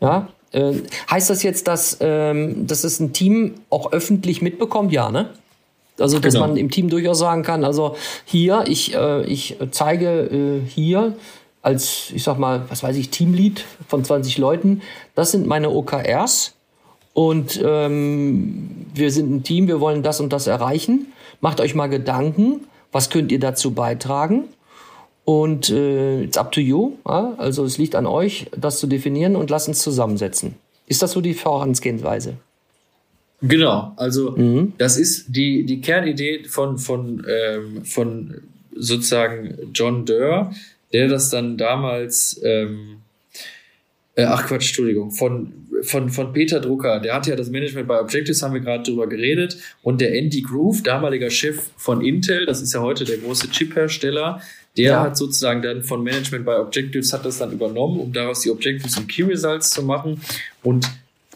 [0.00, 0.74] Ja, äh,
[1.10, 4.92] heißt das jetzt, dass, ähm, dass es ein Team auch öffentlich mitbekommt?
[4.92, 5.30] Ja, ne?
[5.98, 6.46] Also, dass genau.
[6.46, 11.16] man im Team durchaus sagen kann, also hier, ich, äh, ich zeige äh, hier
[11.60, 14.82] als, ich sag mal, was weiß ich, Teamlead von 20 Leuten,
[15.14, 16.54] das sind meine OKRs
[17.14, 21.12] und ähm, wir sind ein Team, wir wollen das und das erreichen.
[21.40, 24.44] Macht euch mal Gedanken, was könnt ihr dazu beitragen?
[25.28, 26.94] Und äh, it's up to you.
[27.06, 27.34] Ja?
[27.36, 30.54] Also es liegt an euch, das zu definieren und lasst uns zusammensetzen.
[30.86, 32.38] Ist das so die Vorangehensweise?
[33.42, 34.72] Genau, also mhm.
[34.78, 38.40] das ist die, die Kernidee von, von, ähm, von
[38.74, 40.50] sozusagen John Durr,
[40.94, 43.02] der das dann damals, ähm,
[44.14, 45.52] äh, ach Quatsch, Entschuldigung, von,
[45.82, 49.06] von, von Peter Drucker, der hatte ja das Management bei Objectives, haben wir gerade drüber
[49.06, 53.50] geredet, und der Andy Groove, damaliger Chef von Intel, das ist ja heute der große
[53.50, 54.40] Chip-Hersteller,
[54.78, 55.02] der ja.
[55.02, 58.96] hat sozusagen dann von Management by Objectives hat das dann übernommen, um daraus die Objectives
[58.96, 60.20] und Key Results zu machen.
[60.62, 60.88] Und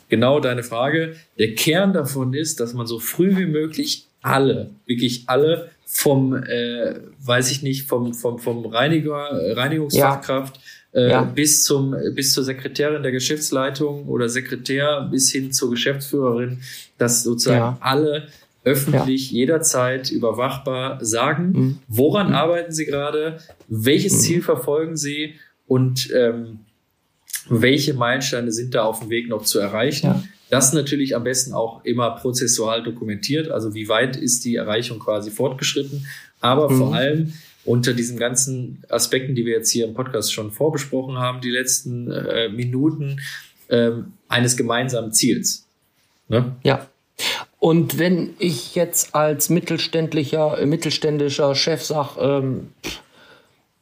[0.08, 5.24] genau deine Frage, der Kern davon ist, dass man so früh wie möglich alle, wirklich
[5.26, 10.56] alle vom, äh, weiß ich nicht, vom, vom, vom Reiniger, Reinigungsfachkraft
[10.92, 11.00] ja.
[11.00, 11.22] Äh, ja.
[11.22, 16.60] bis zum, bis zur Sekretärin der Geschäftsleitung oder Sekretär bis hin zur Geschäftsführerin,
[16.98, 18.28] dass sozusagen alle
[18.64, 19.38] öffentlich ja.
[19.38, 21.78] jederzeit überwachbar sagen, mhm.
[21.88, 22.34] woran mhm.
[22.34, 23.38] arbeiten Sie gerade,
[23.68, 24.18] welches mhm.
[24.20, 25.34] Ziel verfolgen Sie
[25.66, 26.60] und ähm,
[27.48, 30.06] welche Meilensteine sind da auf dem Weg noch zu erreichen.
[30.06, 30.22] Ja.
[30.50, 35.30] Das natürlich am besten auch immer prozessual dokumentiert, also wie weit ist die Erreichung quasi
[35.30, 36.06] fortgeschritten,
[36.40, 36.78] aber mhm.
[36.78, 37.32] vor allem
[37.64, 42.10] unter diesen ganzen Aspekten, die wir jetzt hier im Podcast schon vorbesprochen haben, die letzten
[42.10, 43.20] äh, Minuten
[43.70, 45.66] ähm, eines gemeinsamen Ziels.
[46.28, 46.56] Ne?
[46.64, 46.88] Ja.
[47.62, 52.72] Und wenn ich jetzt als mittelständlicher, mittelständischer Chef sage, ähm,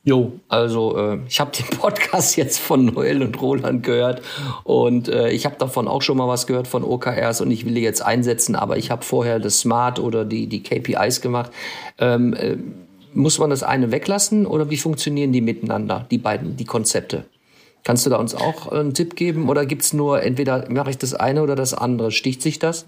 [0.05, 4.21] Jo, also äh, ich habe den Podcast jetzt von Noel und Roland gehört
[4.65, 7.73] und äh, ich habe davon auch schon mal was gehört von OKRs und ich will
[7.73, 11.51] die jetzt einsetzen, aber ich habe vorher das Smart oder die, die KPIs gemacht.
[11.99, 12.59] Ähm, äh,
[13.15, 17.25] muss man das eine weglassen oder wie funktionieren die miteinander, die beiden, die Konzepte?
[17.83, 21.15] Kannst du da uns auch einen Tipp geben oder gibt's nur entweder mache ich das
[21.15, 22.11] eine oder das andere?
[22.11, 22.87] Sticht sich das?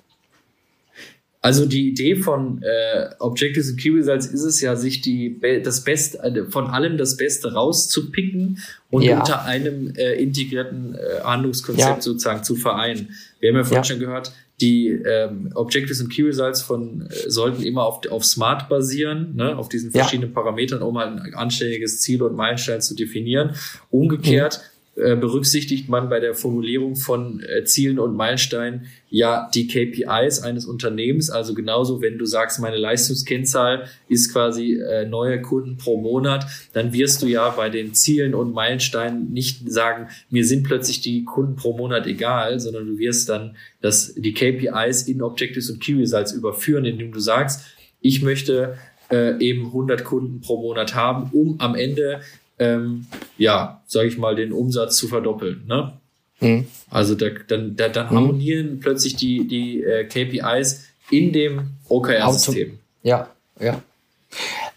[1.44, 5.82] Also die Idee von äh, Objectives and Key Results ist es ja, sich die das
[5.82, 9.18] Beste äh, von allem das Beste rauszupicken und ja.
[9.18, 12.00] unter einem äh, integrierten äh, Handlungskonzept ja.
[12.00, 13.16] sozusagen zu vereinen.
[13.40, 13.84] Wir haben ja vorhin ja.
[13.84, 18.68] schon gehört, die ähm, Objectives und Key Results von äh, sollten immer auf, auf Smart
[18.68, 23.56] basieren, ne, auf diesen verschiedenen Parametern, um halt ein anständiges Ziel und Meilenstein zu definieren.
[23.90, 30.40] Umgekehrt mhm berücksichtigt man bei der Formulierung von äh, Zielen und Meilensteinen ja die KPIs
[30.42, 31.30] eines Unternehmens.
[31.30, 36.92] Also genauso, wenn du sagst, meine Leistungskennzahl ist quasi äh, neue Kunden pro Monat, dann
[36.92, 41.56] wirst du ja bei den Zielen und Meilensteinen nicht sagen, mir sind plötzlich die Kunden
[41.56, 46.32] pro Monat egal, sondern du wirst dann das, die KPIs in Objectives und Key Results
[46.32, 47.62] überführen, indem du sagst,
[48.02, 48.76] ich möchte
[49.10, 52.20] äh, eben 100 Kunden pro Monat haben, um am Ende
[52.62, 53.06] ähm,
[53.38, 55.64] ja, sage ich mal, den Umsatz zu verdoppeln.
[55.66, 55.92] Ne?
[56.40, 56.66] Mhm.
[56.90, 58.16] Also da, dann, da, dann mhm.
[58.16, 62.78] harmonieren plötzlich die, die äh, KPIs in dem OKR-System.
[63.02, 63.28] Ja,
[63.60, 63.82] ja.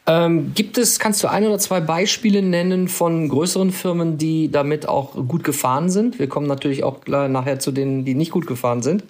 [0.07, 4.87] Ähm, gibt es, kannst du ein oder zwei Beispiele nennen von größeren Firmen, die damit
[4.87, 6.19] auch gut gefahren sind?
[6.19, 9.03] Wir kommen natürlich auch nachher zu denen, die nicht gut gefahren sind.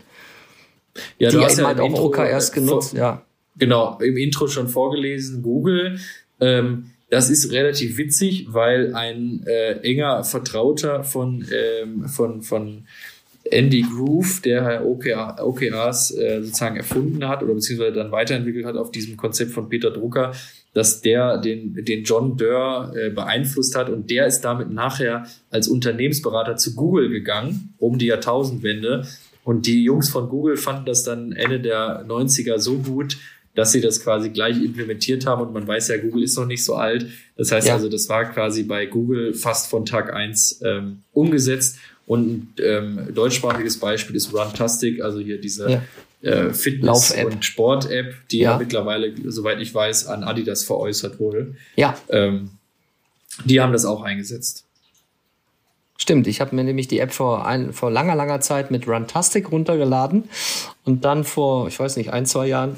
[1.17, 3.21] Ja, die du hast ja halt auch OKRs genutzt, vor, ja.
[3.57, 5.99] Genau, im Intro schon vorgelesen, Google.
[6.39, 12.83] Ähm, das ist relativ witzig, weil ein äh, enger Vertrauter von, ähm, von, von
[13.45, 18.91] Andy Groove, der OKR, OKRs äh, sozusagen erfunden hat oder beziehungsweise dann weiterentwickelt hat auf
[18.91, 20.33] diesem Konzept von Peter Drucker,
[20.73, 25.69] dass der den, den John Durr äh, beeinflusst hat und der ist damit nachher als
[25.69, 29.07] Unternehmensberater zu Google gegangen, um die Jahrtausendwende.
[29.45, 33.15] Und die Jungs von Google fanden das dann Ende der 90er so gut,
[33.55, 36.63] dass sie das quasi gleich implementiert haben und man weiß ja, Google ist noch nicht
[36.63, 37.07] so alt.
[37.37, 37.73] Das heißt ja.
[37.73, 43.13] also, das war quasi bei Google fast von Tag eins ähm, umgesetzt und ein ähm,
[43.13, 45.81] deutschsprachiges Beispiel ist Runtastic, also hier diese
[46.21, 46.29] ja.
[46.29, 48.51] äh, Fitness- und Sport-App, die ja.
[48.51, 48.57] ja.
[48.57, 51.55] mittlerweile, soweit ich weiß, an Adidas veräußert wurde.
[51.75, 51.97] Ja.
[52.09, 52.51] Ähm,
[53.45, 54.65] die haben das auch eingesetzt.
[55.97, 59.51] Stimmt, ich habe mir nämlich die App vor, ein, vor langer, langer Zeit mit Runtastic
[59.51, 60.25] runtergeladen
[60.83, 62.75] und dann vor, ich weiß nicht, ein, zwei Jahren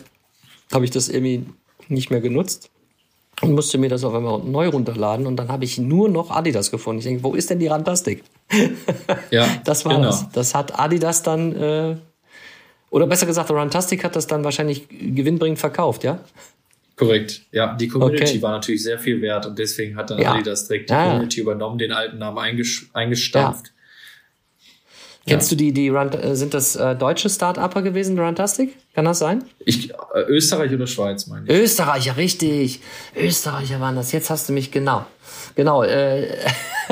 [0.73, 1.45] habe ich das irgendwie
[1.87, 2.69] nicht mehr genutzt
[3.41, 6.71] und musste mir das auf einmal neu runterladen und dann habe ich nur noch Adidas
[6.71, 6.99] gefunden.
[6.99, 8.23] Ich denke, wo ist denn die Rantastik?
[9.31, 10.07] ja, das war genau.
[10.07, 10.29] das.
[10.31, 11.95] Das hat Adidas dann, äh,
[12.89, 16.19] oder besser gesagt, Rantastic hat das dann wahrscheinlich gewinnbringend verkauft, ja?
[16.95, 17.75] Korrekt, ja.
[17.75, 18.41] Die Community okay.
[18.41, 20.33] war natürlich sehr viel wert und deswegen hat dann ja.
[20.33, 21.05] Adidas direkt die ja.
[21.05, 23.67] Community übernommen, den alten Namen eingestampft.
[23.67, 23.73] Ja.
[25.27, 28.75] Kennst du die, die Run, äh, sind das äh, deutsche Start-Upper gewesen, Runtastic?
[28.95, 29.43] Kann das sein?
[29.65, 31.51] Ich, äh, Österreich oder Schweiz, meine ich.
[31.51, 32.79] Österreicher, richtig.
[33.15, 34.11] Österreicher waren das.
[34.11, 35.05] Jetzt hast du mich genau.
[35.55, 35.83] Genau.
[35.83, 36.27] Äh,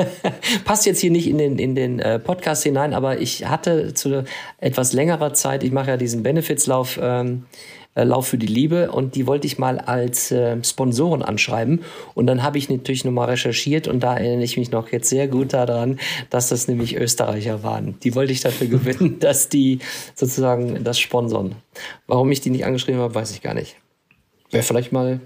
[0.64, 4.24] passt jetzt hier nicht in den, in den äh, Podcast hinein, aber ich hatte zu
[4.58, 7.46] etwas längerer Zeit, ich mache ja diesen Benefits-Lauf ähm,
[7.96, 11.82] äh, Lauf für die Liebe und die wollte ich mal als äh, Sponsoren anschreiben.
[12.14, 15.26] Und dann habe ich natürlich nochmal recherchiert und da erinnere ich mich noch jetzt sehr
[15.26, 15.98] gut daran,
[16.30, 17.98] dass das nämlich Österreicher waren.
[18.04, 19.80] Die wollte ich dafür gewinnen, dass die
[20.14, 21.56] sozusagen das sponsern.
[22.06, 23.76] Warum ich die nicht angeschrieben habe, weiß ich gar nicht.
[24.50, 25.20] Wäre vielleicht mal,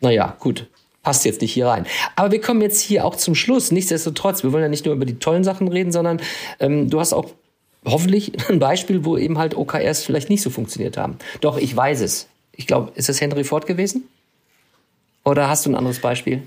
[0.00, 0.66] naja, gut,
[1.02, 1.86] passt jetzt nicht hier rein.
[2.16, 3.70] Aber wir kommen jetzt hier auch zum Schluss.
[3.70, 6.20] Nichtsdestotrotz, wir wollen ja nicht nur über die tollen Sachen reden, sondern
[6.58, 7.26] ähm, du hast auch
[7.84, 11.16] hoffentlich ein Beispiel, wo eben halt OKRs vielleicht nicht so funktioniert haben.
[11.40, 12.28] Doch, ich weiß es.
[12.54, 14.04] Ich glaube, ist es Henry Ford gewesen?
[15.24, 16.42] Oder hast du ein anderes Beispiel?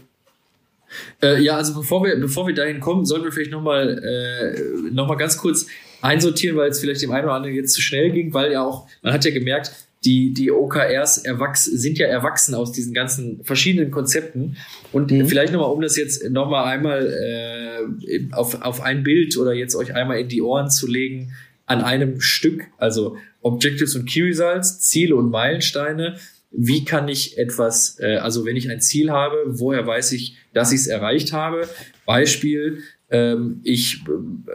[1.21, 5.15] Äh, ja, also bevor wir, bevor wir dahin kommen, sollten wir vielleicht nochmal äh, noch
[5.17, 5.67] ganz kurz
[6.01, 8.87] einsortieren, weil es vielleicht dem einen oder anderen jetzt zu schnell ging, weil ja auch,
[9.01, 9.71] man hat ja gemerkt,
[10.05, 14.55] die, die OKRs erwachs sind ja erwachsen aus diesen ganzen verschiedenen Konzepten.
[14.91, 15.25] Und mhm.
[15.27, 19.95] vielleicht nochmal, um das jetzt nochmal einmal äh, auf, auf ein Bild oder jetzt euch
[19.95, 21.33] einmal in die Ohren zu legen,
[21.65, 26.17] an einem Stück, also Objectives und Key Results, Ziele und Meilensteine.
[26.51, 30.71] Wie kann ich etwas, äh, also wenn ich ein Ziel habe, woher weiß ich, dass
[30.71, 31.67] ich es erreicht habe?
[32.05, 34.01] Beispiel, ähm, ich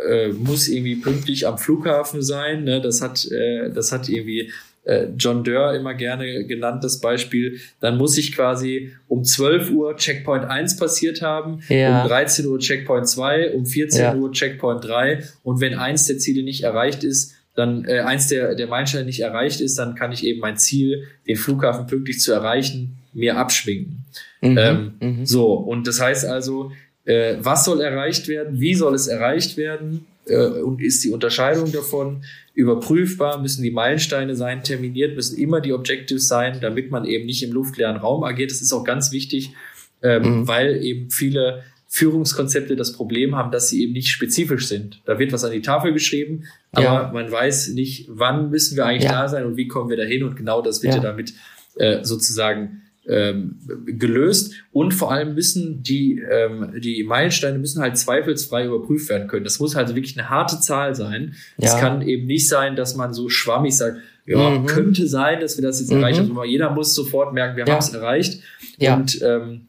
[0.08, 2.64] äh, muss irgendwie pünktlich am Flughafen sein.
[2.64, 2.80] Ne?
[2.80, 4.50] Das hat, äh, das hat irgendwie
[4.90, 9.96] äh, John Durr immer gerne genannt, das Beispiel, dann muss ich quasi um 12 Uhr
[9.96, 12.02] Checkpoint 1 passiert haben, ja.
[12.02, 14.14] um 13 Uhr Checkpoint 2, um 14 ja.
[14.16, 18.56] Uhr Checkpoint 3 und wenn eins der Ziele nicht erreicht ist, dann äh, eins der,
[18.56, 22.32] der Meilensteine nicht erreicht ist, dann kann ich eben mein Ziel, den Flughafen pünktlich zu
[22.32, 24.04] erreichen, mir abschminken.
[24.40, 24.58] Mhm.
[24.58, 25.26] Ähm, mhm.
[25.26, 26.72] So, und das heißt also,
[27.04, 30.06] äh, was soll erreicht werden, wie soll es erreicht werden
[30.36, 32.24] und ist die Unterscheidung davon
[32.54, 37.42] überprüfbar, müssen die Meilensteine sein, terminiert, müssen immer die Objectives sein, damit man eben nicht
[37.42, 38.50] im luftleeren Raum agiert.
[38.50, 39.52] Das ist auch ganz wichtig,
[40.02, 40.48] ähm, mhm.
[40.48, 41.62] weil eben viele
[41.92, 45.02] Führungskonzepte das Problem haben, dass sie eben nicht spezifisch sind.
[45.06, 47.10] Da wird was an die Tafel geschrieben, aber ja.
[47.12, 49.22] man weiß nicht, wann müssen wir eigentlich ja.
[49.22, 51.34] da sein und wie kommen wir dahin und genau das wird ja, ja damit
[51.76, 58.66] äh, sozusagen ähm, gelöst und vor allem müssen die ähm, die Meilensteine müssen halt zweifelsfrei
[58.66, 59.44] überprüft werden können.
[59.44, 61.34] Das muss halt wirklich eine harte Zahl sein.
[61.56, 64.66] Es kann eben nicht sein, dass man so schwammig sagt, ja, mhm.
[64.66, 65.98] könnte sein, dass wir das jetzt mhm.
[65.98, 66.44] erreicht haben.
[66.44, 68.42] Jeder muss sofort merken, wir haben es erreicht.
[68.78, 69.66] Und ähm,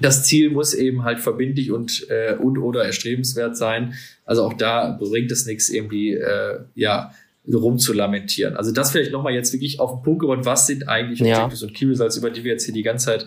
[0.00, 3.94] das Ziel muss eben halt verbindlich und, äh, und oder erstrebenswert sein.
[4.24, 7.12] Also auch da bringt es nichts, irgendwie äh, ja
[7.46, 8.56] rumzulamentieren.
[8.56, 11.66] Also das vielleicht nochmal jetzt wirklich auf den Punkt gebracht, was sind eigentlich Objectives ja.
[11.66, 13.26] und Key Results, über die wir jetzt hier die ganze Zeit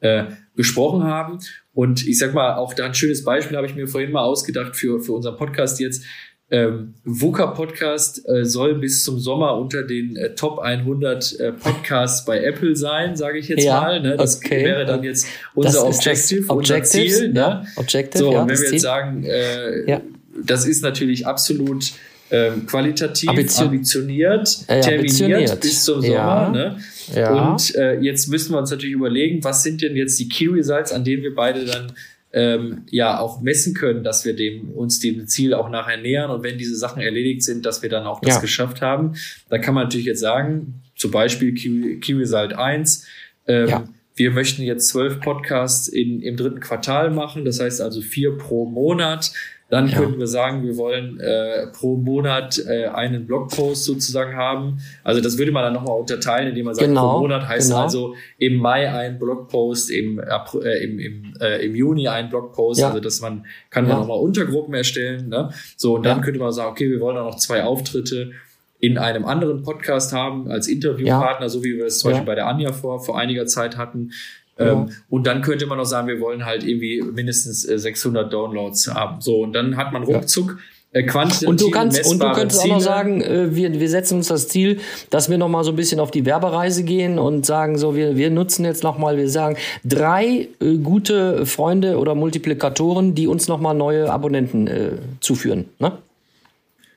[0.00, 0.24] äh,
[0.56, 1.38] gesprochen haben.
[1.72, 4.76] Und ich sag mal, auch da ein schönes Beispiel habe ich mir vorhin mal ausgedacht
[4.76, 6.04] für, für unseren Podcast jetzt.
[6.50, 12.26] Ähm, VUCA Podcast äh, soll bis zum Sommer unter den äh, Top 100 äh, Podcasts
[12.26, 14.00] bei Apple sein, sage ich jetzt ja, mal.
[14.02, 14.18] Ne?
[14.18, 14.62] Das okay.
[14.62, 17.32] wäre dann jetzt unser Objective, unser Ziel.
[17.32, 17.40] Ne?
[17.40, 20.02] Ja, Objective, so, ja, und wenn wir jetzt sagen, äh, ja.
[20.44, 21.92] das ist natürlich absolut
[22.32, 25.60] ähm, qualitativ Ambition ambitioniert, ja, terminiert ambitioniert.
[25.60, 26.14] bis zum Sommer.
[26.14, 26.50] Ja.
[26.50, 26.78] Ne?
[27.14, 27.52] Ja.
[27.52, 30.92] Und äh, jetzt müssen wir uns natürlich überlegen, was sind denn jetzt die Key Results,
[30.92, 31.92] an denen wir beide dann
[32.32, 36.42] ähm, ja auch messen können, dass wir dem uns dem Ziel auch nachher nähern und
[36.42, 38.40] wenn diese Sachen erledigt sind, dass wir dann auch das ja.
[38.40, 39.12] geschafft haben.
[39.50, 43.06] Da kann man natürlich jetzt sagen, zum Beispiel Key, Key Result 1,
[43.46, 43.84] ähm, ja.
[44.16, 48.64] wir möchten jetzt zwölf Podcasts in, im dritten Quartal machen, das heißt also vier pro
[48.64, 49.32] Monat.
[49.72, 49.96] Dann ja.
[49.96, 54.80] könnten wir sagen, wir wollen äh, pro Monat äh, einen Blogpost sozusagen haben.
[55.02, 57.80] Also das würde man dann nochmal unterteilen, indem man sagt, genau, pro Monat heißt genau.
[57.80, 62.80] also im Mai ein Blogpost, im, äh, im, im, äh, im Juni ein Blogpost.
[62.80, 62.88] Ja.
[62.88, 64.00] Also dass man kann man ja.
[64.00, 65.30] nochmal Untergruppen erstellen.
[65.30, 65.48] Ne?
[65.78, 68.32] So, und dann könnte man sagen, okay, wir wollen dann noch zwei Auftritte
[68.78, 72.46] in einem anderen Podcast haben als Interviewpartner, so wie wir es zum Beispiel bei der
[72.46, 74.10] Anja vor, vor einiger Zeit hatten.
[74.58, 78.92] Ähm, und dann könnte man noch sagen, wir wollen halt irgendwie mindestens 600 äh, Downloads
[78.92, 79.20] haben.
[79.20, 80.58] So, und dann hat man ruckzuck
[80.92, 82.74] äh, quantitativ und du kannst und du könntest Ziele.
[82.74, 84.78] auch noch sagen, äh, wir, wir setzen uns das Ziel,
[85.08, 88.16] dass wir noch mal so ein bisschen auf die Werbereise gehen und sagen so, wir,
[88.16, 93.48] wir nutzen jetzt noch mal, wir sagen drei äh, gute Freunde oder Multiplikatoren, die uns
[93.48, 94.90] noch mal neue Abonnenten äh,
[95.20, 95.64] zuführen.
[95.78, 95.92] Ne?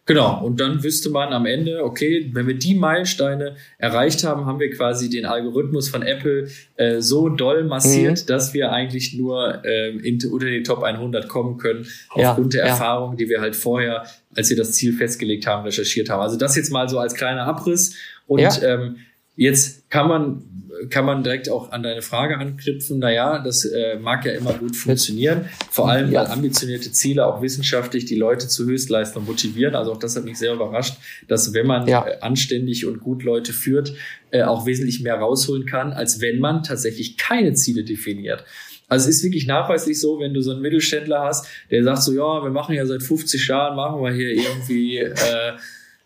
[0.08, 4.60] Genau, und dann wüsste man am Ende, okay, wenn wir die Meilensteine erreicht haben, haben
[4.60, 8.28] wir quasi den Algorithmus von Apple äh, so doll massiert, mhm.
[8.28, 12.68] dass wir eigentlich nur äh, in, unter die Top 100 kommen können, aufgrund ja, der
[12.68, 12.74] ja.
[12.74, 16.22] Erfahrung, die wir halt vorher, als wir das Ziel festgelegt haben, recherchiert haben.
[16.22, 17.95] Also das jetzt mal so als kleiner Abriss.
[18.28, 18.62] Und ja.
[18.62, 18.97] ähm,
[19.36, 20.43] jetzt kann man
[20.89, 22.99] kann man direkt auch an deine Frage anknüpfen.
[22.99, 25.45] Naja, das äh, mag ja immer gut funktionieren.
[25.71, 29.76] Vor allem, weil ambitionierte Ziele auch wissenschaftlich die Leute zu Höchstleistung motivieren.
[29.76, 30.95] Also auch das hat mich sehr überrascht,
[31.28, 32.05] dass wenn man ja.
[32.05, 33.93] äh, anständig und gut Leute führt,
[34.32, 38.43] äh, auch wesentlich mehr rausholen kann, als wenn man tatsächlich keine Ziele definiert.
[38.88, 42.13] Also es ist wirklich nachweislich so, wenn du so einen Mittelständler hast, der sagt so,
[42.13, 45.53] ja, wir machen ja seit 50 Jahren, machen wir hier irgendwie äh,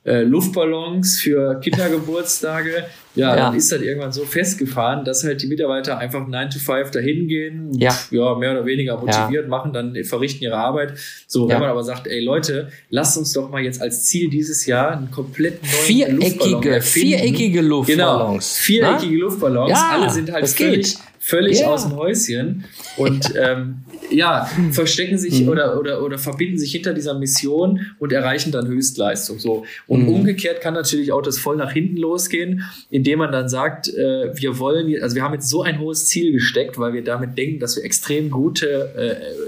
[0.05, 2.85] äh, Luftballons für Kindergeburtstage.
[3.15, 6.59] Ja, ja, dann ist das irgendwann so festgefahren, dass halt die Mitarbeiter einfach 9 to
[6.59, 7.93] 5 dahin gehen, ja.
[8.11, 9.49] ja, mehr oder weniger motiviert ja.
[9.49, 10.93] machen, dann verrichten ihre Arbeit.
[11.27, 14.65] So, wenn man aber sagt, ey Leute, lasst uns doch mal jetzt als Ziel dieses
[14.67, 16.81] Jahr einen komplett neuen viereckige.
[16.81, 17.87] Viereckige Luftballons.
[17.87, 19.21] Genau, viereckige Na?
[19.21, 19.79] Luftballons.
[19.91, 22.65] Alle sind halt völlig, völlig aus dem Häuschen.
[22.95, 25.49] Und ähm, ja, verstecken sich mhm.
[25.49, 29.39] oder, oder, oder verbinden sich hinter dieser Mission und erreichen dann Höchstleistung.
[29.39, 29.65] So.
[29.87, 30.09] Und mhm.
[30.09, 34.59] umgekehrt kann natürlich auch das voll nach hinten losgehen, indem man dann sagt, äh, wir
[34.59, 37.75] wollen, also wir haben jetzt so ein hohes Ziel gesteckt, weil wir damit denken, dass
[37.75, 38.93] wir extrem gute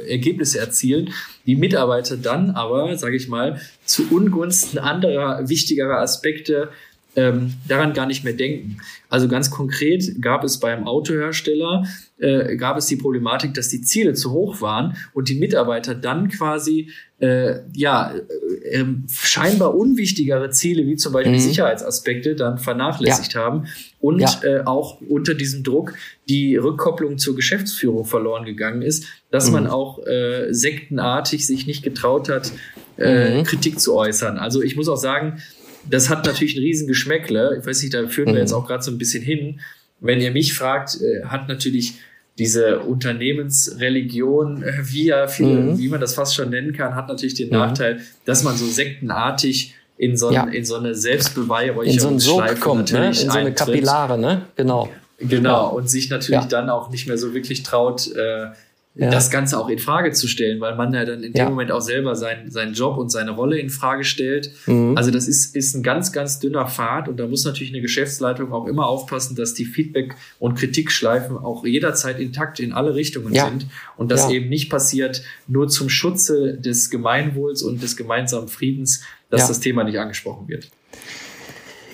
[0.08, 1.14] äh, Ergebnisse erzielen.
[1.46, 6.70] Die Mitarbeiter dann aber, sage ich mal, zu Ungunsten anderer wichtigerer Aspekte
[7.16, 8.78] ähm, daran gar nicht mehr denken.
[9.10, 11.84] Also ganz konkret gab es beim Autohersteller
[12.22, 16.30] äh, gab es die Problematik, dass die Ziele zu hoch waren und die Mitarbeiter dann
[16.30, 21.40] quasi äh, ja äh, ähm, scheinbar unwichtigere Ziele wie zum Beispiel mhm.
[21.40, 23.42] Sicherheitsaspekte dann vernachlässigt ja.
[23.42, 23.66] haben
[24.00, 24.40] und ja.
[24.44, 25.94] äh, auch unter diesem Druck
[26.30, 29.54] die Rückkopplung zur Geschäftsführung verloren gegangen ist, dass mhm.
[29.54, 32.52] man auch äh, sektenartig sich nicht getraut hat,
[32.98, 33.44] äh, mhm.
[33.44, 34.38] Kritik zu äußern.
[34.38, 35.42] Also ich muss auch sagen,
[35.90, 37.58] das hat natürlich ein riesen Geschmäckle.
[37.60, 38.40] Ich weiß nicht, da führen wir mhm.
[38.40, 39.60] jetzt auch gerade so ein bisschen hin.
[40.00, 41.96] Wenn ihr mich fragt, äh, hat natürlich
[42.38, 45.78] diese Unternehmensreligion, äh, wie, ja viele, mhm.
[45.78, 47.56] wie man das fast schon nennen kann, hat natürlich den mhm.
[47.56, 50.46] Nachteil, dass man so sektenartig in so, ja.
[50.46, 53.08] in so eine Selbstbeweihräucherungsschleife in so einen kommt, ne?
[53.08, 54.48] in so eine Kapillare, ne?
[54.56, 54.90] Genau.
[55.20, 55.68] Genau, ja.
[55.68, 56.48] und sich natürlich ja.
[56.48, 58.48] dann auch nicht mehr so wirklich traut, äh,
[58.96, 59.10] ja.
[59.10, 61.80] das Ganze auch in Frage zu stellen, weil man ja dann in dem Moment auch
[61.80, 64.52] selber sein, seinen Job und seine Rolle in Frage stellt.
[64.66, 64.98] Mhm.
[64.98, 68.52] Also das ist, ist ein ganz, ganz dünner Pfad und da muss natürlich eine Geschäftsleitung
[68.52, 73.48] auch immer aufpassen, dass die Feedback- und Kritikschleifen auch jederzeit intakt in alle Richtungen ja.
[73.50, 74.32] sind und das ja.
[74.32, 79.86] eben nicht passiert nur zum Schutze des Gemeinwohls und des gemeinsamen Friedens, dass das Thema
[79.86, 80.70] nicht angesprochen wird.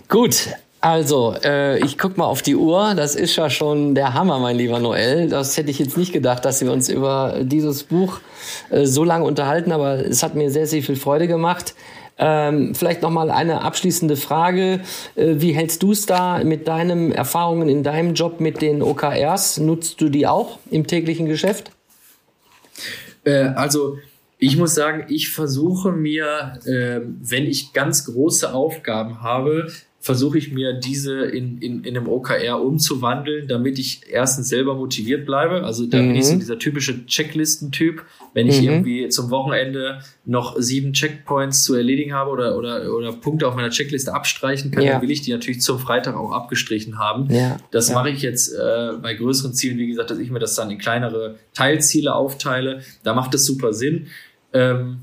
[0.09, 0.47] Gut,
[0.87, 2.93] also, äh, ich guck mal auf die Uhr.
[2.95, 5.27] Das ist ja schon der Hammer, mein lieber Noel.
[5.27, 8.21] Das hätte ich jetzt nicht gedacht, dass wir uns über dieses Buch
[8.69, 11.75] äh, so lange unterhalten, aber es hat mir sehr, sehr viel Freude gemacht.
[12.17, 14.79] Ähm, vielleicht noch mal eine abschließende Frage:
[15.15, 19.57] äh, Wie hältst du es da mit deinen Erfahrungen in deinem Job mit den OKRs?
[19.57, 21.69] Nutzt du die auch im täglichen Geschäft?
[23.25, 23.97] Äh, also
[24.37, 29.67] ich muss sagen, ich versuche mir, äh, wenn ich ganz große Aufgaben habe,
[30.07, 35.25] versuche ich mir diese in, in, in einem OKR umzuwandeln, damit ich erstens selber motiviert
[35.25, 35.65] bleibe.
[35.65, 36.07] Also da mhm.
[36.07, 36.39] bin ich so mhm.
[36.39, 38.03] dieser typische Checklisten-Typ.
[38.33, 38.69] Wenn ich mhm.
[38.69, 43.69] irgendwie zum Wochenende noch sieben Checkpoints zu erledigen habe oder, oder, oder Punkte auf meiner
[43.69, 44.93] Checkliste abstreichen kann, ja.
[44.93, 47.29] dann will ich die natürlich zum Freitag auch abgestrichen haben.
[47.29, 47.57] Ja.
[47.71, 47.95] Das ja.
[47.95, 50.77] mache ich jetzt äh, bei größeren Zielen, wie gesagt, dass ich mir das dann in
[50.77, 52.81] kleinere Teilziele aufteile.
[53.03, 54.07] Da macht es super Sinn.
[54.53, 54.99] Ähm,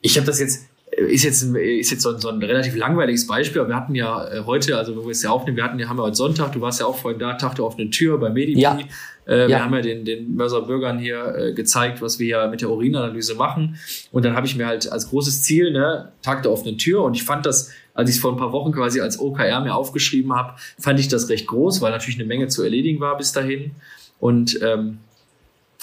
[0.00, 3.60] ich habe das jetzt ist jetzt, ist jetzt so ein, so ein relativ langweiliges Beispiel,
[3.60, 5.88] aber wir hatten ja äh, heute, also wo wir es ja aufnehmen, wir hatten ja,
[5.88, 8.30] haben ja heute Sonntag, du warst ja auch vorhin da, Tag der offenen Tür bei
[8.30, 8.60] Medipi.
[8.60, 8.78] Ja.
[9.26, 12.60] Äh, wir haben ja den, den Mörser Bürgern hier äh, gezeigt, was wir hier mit
[12.60, 13.78] der Urinanalyse machen.
[14.10, 17.02] Und dann habe ich mir halt als großes Ziel, ne, Tag der offenen Tür.
[17.02, 19.74] Und ich fand das, als ich es vor ein paar Wochen quasi als OKR mir
[19.74, 23.32] aufgeschrieben habe, fand ich das recht groß, weil natürlich eine Menge zu erledigen war bis
[23.32, 23.72] dahin.
[24.18, 24.98] Und ähm,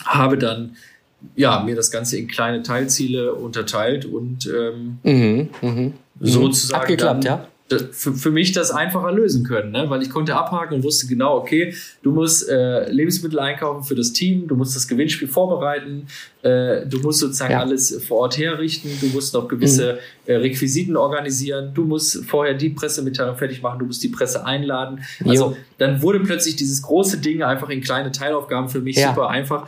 [0.04, 0.76] habe dann
[1.36, 7.40] ja, mir das Ganze in kleine Teilziele unterteilt und ähm, mhm, mh, sozusagen abgeklappt, dann,
[7.40, 7.48] ja.
[7.92, 9.90] Für, für mich das einfacher lösen können, ne?
[9.90, 14.14] weil ich konnte abhaken und wusste genau, okay, du musst äh, Lebensmittel einkaufen für das
[14.14, 16.08] Team, du musst das Gewinnspiel vorbereiten,
[16.44, 17.60] äh, du musst sozusagen ja.
[17.60, 20.32] alles vor Ort herrichten, du musst noch gewisse mhm.
[20.32, 25.02] äh, Requisiten organisieren, du musst vorher die Pressemitteilung fertig machen, du musst die Presse einladen.
[25.26, 25.58] Also jo.
[25.78, 29.10] dann wurde plötzlich dieses große Ding einfach in kleine Teilaufgaben für mich ja.
[29.10, 29.68] super einfach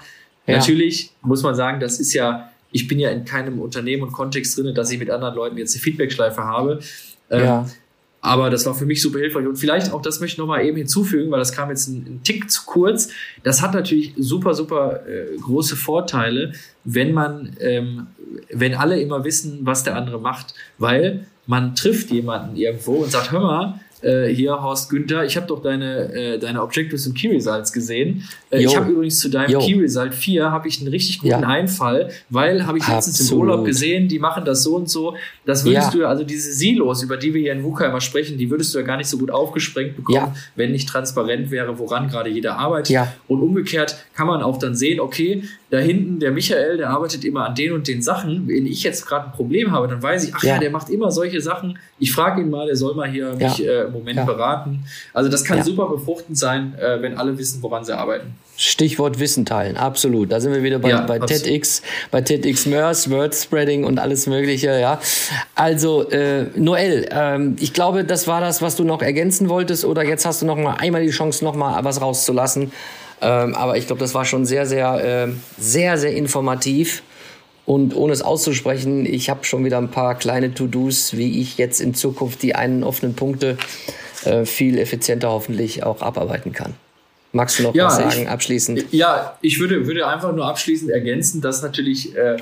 [0.49, 0.57] ja.
[0.57, 4.57] Natürlich muss man sagen, das ist ja, ich bin ja in keinem Unternehmen und Kontext
[4.57, 6.79] drin, dass ich mit anderen Leuten jetzt eine Feedbackschleife habe.
[7.29, 7.69] Ähm, ja.
[8.21, 9.47] Aber das war für mich super hilfreich.
[9.47, 12.23] Und vielleicht auch, das möchte ich nochmal eben hinzufügen, weil das kam jetzt ein, ein
[12.23, 13.09] Tick zu kurz.
[13.43, 16.51] Das hat natürlich super, super äh, große Vorteile,
[16.83, 18.07] wenn man, ähm,
[18.51, 20.53] wenn alle immer wissen, was der andere macht.
[20.77, 25.47] Weil man trifft jemanden irgendwo und sagt, hör mal, äh, hier, Horst Günther, ich habe
[25.47, 28.23] doch deine, äh, deine Objectives und Key Results gesehen.
[28.49, 29.59] Äh, ich habe übrigens zu deinem Yo.
[29.59, 31.39] Key Result 4 habe ich einen richtig guten ja.
[31.39, 33.43] Einfall, weil habe ich letztens Absolut.
[33.43, 35.15] im Urlaub gesehen, die machen das so und so.
[35.45, 35.99] Das würdest ja.
[35.99, 38.79] du, also diese Silos, über die wir hier in VUCA immer sprechen, die würdest du
[38.79, 40.35] ja gar nicht so gut aufgesprengt bekommen, ja.
[40.55, 42.89] wenn nicht transparent wäre, woran gerade jeder arbeitet.
[42.89, 43.13] Ja.
[43.27, 47.45] Und umgekehrt kann man auch dann sehen, okay, da hinten der Michael, der arbeitet immer
[47.45, 48.47] an den und den Sachen.
[48.47, 51.11] Wenn ich jetzt gerade ein Problem habe, dann weiß ich, ach ja, der macht immer
[51.11, 51.77] solche Sachen.
[51.99, 54.85] Ich frage ihn mal, der soll mal hier mich äh, im Moment beraten.
[55.13, 58.33] Also das kann super befruchtend sein, äh, wenn alle wissen, woran sie arbeiten.
[58.57, 60.31] Stichwort Wissen teilen, absolut.
[60.31, 61.81] Da sind wir wieder bei, ja, bei TEDx,
[62.11, 64.99] bei TEDx MERS, Word Spreading und alles Mögliche, ja.
[65.55, 70.03] Also, äh, Noel, ähm, ich glaube, das war das, was du noch ergänzen wolltest, oder
[70.03, 72.73] jetzt hast du noch mal einmal die Chance, noch mal was rauszulassen.
[73.21, 77.03] Ähm, aber ich glaube, das war schon sehr, sehr, äh, sehr, sehr informativ.
[77.69, 81.81] Und ohne es auszusprechen, ich habe schon wieder ein paar kleine To-Dos, wie ich jetzt
[81.81, 83.59] in Zukunft die einen offenen Punkte
[84.25, 86.73] äh, viel effizienter hoffentlich auch abarbeiten kann.
[87.31, 88.85] Magst du noch ja, was sagen, ich, abschließend?
[88.91, 92.37] Ja, ich würde, würde einfach nur abschließend ergänzen, dass natürlich, äh,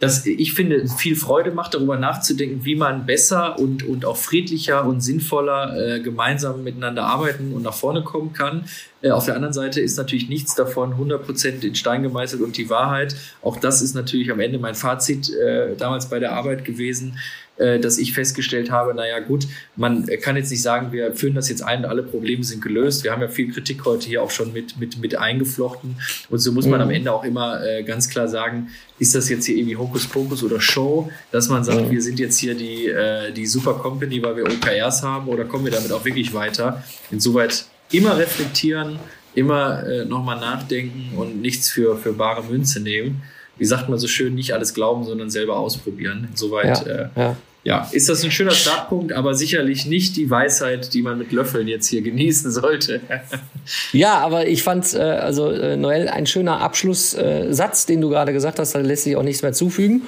[0.00, 4.84] dass ich finde, viel Freude macht, darüber nachzudenken, wie man besser und, und auch friedlicher
[4.84, 8.64] und sinnvoller äh, gemeinsam miteinander arbeiten und nach vorne kommen kann.
[9.02, 12.70] Äh, auf der anderen Seite ist natürlich nichts davon 100% in Stein gemeißelt und die
[12.70, 13.16] Wahrheit.
[13.42, 17.18] Auch das ist natürlich am Ende mein Fazit äh, damals bei der Arbeit gewesen
[17.58, 19.46] dass ich festgestellt habe, naja gut,
[19.76, 23.04] man kann jetzt nicht sagen, wir führen das jetzt ein und alle Probleme sind gelöst.
[23.04, 25.96] Wir haben ja viel Kritik heute hier auch schon mit, mit, mit eingeflochten.
[26.30, 26.86] Und so muss man mhm.
[26.86, 30.60] am Ende auch immer äh, ganz klar sagen, ist das jetzt hier irgendwie Hokuspokus oder
[30.60, 31.90] Show, dass man sagt, mhm.
[31.90, 35.64] wir sind jetzt hier die, äh, die Super Company, weil wir OKRs haben oder kommen
[35.64, 36.82] wir damit auch wirklich weiter?
[37.10, 38.98] Insoweit immer reflektieren,
[39.34, 43.22] immer äh, nochmal nachdenken und nichts für, für bare Münze nehmen
[43.58, 46.28] wie sagt man so schön, nicht alles glauben, sondern selber ausprobieren.
[46.30, 47.36] Insoweit ja, äh, ja.
[47.64, 51.66] Ja, ist das ein schöner Startpunkt, aber sicherlich nicht die Weisheit, die man mit Löffeln
[51.68, 53.00] jetzt hier genießen sollte.
[53.92, 58.58] ja, aber ich fand, äh, also äh, Noel, ein schöner Abschlusssatz, den du gerade gesagt
[58.58, 60.02] hast, da lässt sich auch nichts mehr zufügen.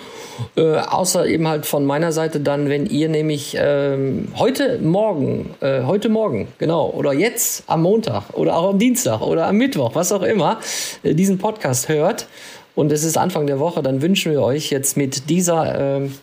[0.57, 5.82] Äh, außer eben halt von meiner Seite dann, wenn ihr nämlich ähm, heute Morgen, äh,
[5.82, 10.12] heute Morgen, genau, oder jetzt am Montag oder auch am Dienstag oder am Mittwoch, was
[10.12, 10.61] auch immer,
[11.03, 12.26] äh, diesen Podcast hört
[12.74, 16.14] und es ist Anfang der Woche, dann wünschen wir euch jetzt mit dieser ähm,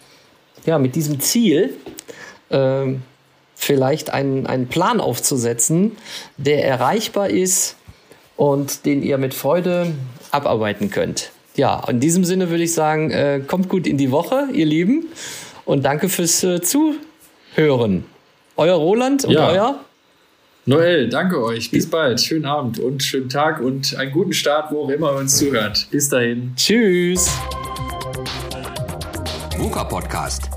[0.67, 1.73] ja, mit diesem Ziel
[2.49, 2.93] äh,
[3.55, 5.93] vielleicht einen, einen Plan aufzusetzen,
[6.37, 7.77] der erreichbar ist
[8.35, 9.93] und den ihr mit Freude
[10.29, 11.31] abarbeiten könnt.
[11.55, 15.07] Ja, in diesem Sinne würde ich sagen, äh, kommt gut in die Woche, ihr Lieben,
[15.65, 18.05] und danke fürs äh, Zuhören.
[18.57, 19.47] Euer Roland und ja.
[19.47, 19.79] euer
[20.65, 21.71] Noel, danke euch.
[21.71, 22.19] Bis bald.
[22.19, 25.87] Schönen Abend und schönen Tag und einen guten Start, wo auch immer ihr uns zuhört.
[25.91, 26.51] Bis dahin.
[26.57, 27.31] Tschüss.
[29.57, 30.56] VUCA Podcast.